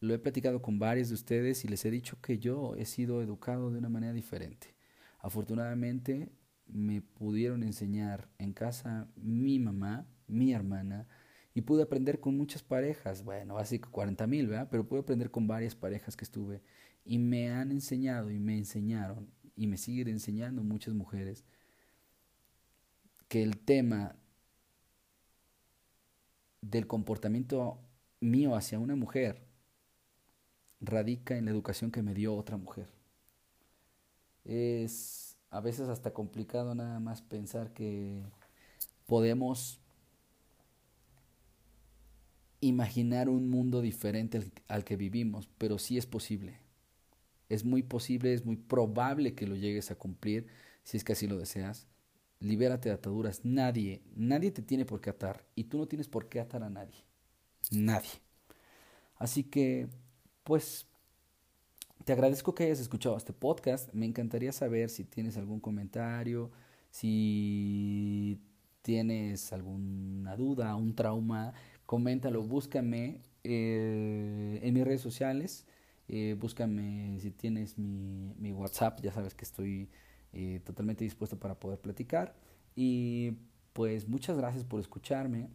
[0.00, 3.22] Lo he platicado con varios de ustedes y les he dicho que yo he sido
[3.22, 4.74] educado de una manera diferente.
[5.18, 6.30] Afortunadamente
[6.66, 11.06] me pudieron enseñar en casa mi mamá, mi hermana,
[11.54, 14.68] y pude aprender con muchas parejas, bueno, así que 40 mil, ¿verdad?
[14.70, 16.62] Pero pude aprender con varias parejas que estuve
[17.04, 21.44] y me han enseñado y me enseñaron y me siguen enseñando muchas mujeres
[23.28, 24.16] que el tema
[26.60, 27.78] del comportamiento
[28.20, 29.42] mío hacia una mujer
[30.80, 32.88] radica en la educación que me dio otra mujer.
[34.44, 35.23] Es
[35.54, 38.22] a veces hasta complicado nada más pensar que
[39.06, 39.80] podemos
[42.60, 46.58] imaginar un mundo diferente al, al, que vivimos, pero sí es posible.
[47.48, 50.46] Es muy posible, es muy probable que lo llegues a cumplir
[50.82, 51.86] si es que así lo deseas
[52.44, 53.44] libérate de ataduras.
[53.44, 56.70] Nadie, nadie te tiene por qué atar y tú no tienes por qué atar a
[56.70, 57.04] nadie.
[57.70, 58.10] Nadie.
[59.16, 59.88] Así que,
[60.42, 60.86] pues,
[62.04, 63.92] te agradezco que hayas escuchado este podcast.
[63.92, 66.50] Me encantaría saber si tienes algún comentario,
[66.90, 68.40] si
[68.82, 71.54] tienes alguna duda, un trauma,
[71.86, 75.66] coméntalo, búscame eh, en mis redes sociales.
[76.08, 79.88] Eh, búscame si tienes mi, WhatsApp, ya sabes que estoy
[80.32, 82.34] eh, totalmente dispuesto para poder platicar.
[82.76, 83.38] Y
[83.72, 85.48] pues muchas gracias por escucharme.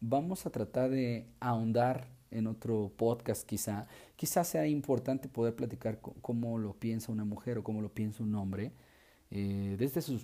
[0.00, 3.86] Vamos a tratar de ahondar en otro podcast quizá.
[4.16, 8.34] Quizá sea importante poder platicar cómo lo piensa una mujer o cómo lo piensa un
[8.34, 8.72] hombre.
[9.30, 10.18] Eh, desde su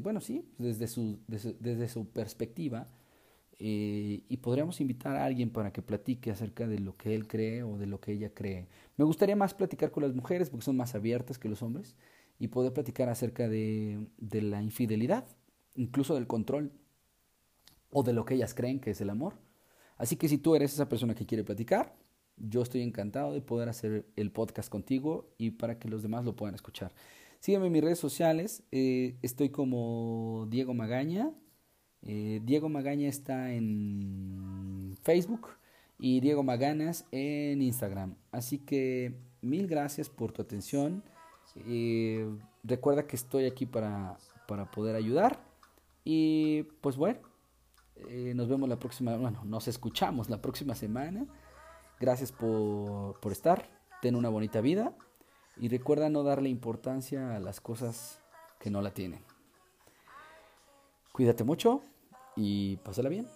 [0.00, 2.88] bueno sí desde su desde, su perspectiva
[3.58, 7.62] eh, y podríamos invitar a alguien para que platique acerca de lo que él cree
[7.62, 8.66] o de lo que ella cree
[8.96, 11.96] me gustaría más platicar con las mujeres porque son más abiertas que los hombres
[12.40, 15.26] y poder platicar acerca de, de la infidelidad,
[15.76, 16.72] incluso del control
[17.92, 19.34] o de lo que ellas creen que es el amor.
[20.00, 21.94] Así que si tú eres esa persona que quiere platicar,
[22.38, 26.34] yo estoy encantado de poder hacer el podcast contigo y para que los demás lo
[26.34, 26.94] puedan escuchar.
[27.38, 31.30] Sígueme en mis redes sociales, eh, estoy como Diego Magaña.
[32.00, 35.48] Eh, Diego Magaña está en Facebook
[35.98, 38.14] y Diego Maganas en Instagram.
[38.32, 41.02] Así que mil gracias por tu atención.
[41.66, 42.20] Y
[42.64, 44.16] recuerda que estoy aquí para,
[44.48, 45.44] para poder ayudar.
[46.04, 47.18] Y pues bueno,
[48.08, 51.26] eh, nos vemos la próxima, bueno, nos escuchamos la próxima semana.
[51.98, 53.68] Gracias por, por estar.
[54.00, 54.94] Ten una bonita vida.
[55.56, 58.20] Y recuerda no darle importancia a las cosas
[58.58, 59.22] que no la tienen.
[61.12, 61.82] Cuídate mucho
[62.36, 63.26] y pásala bien.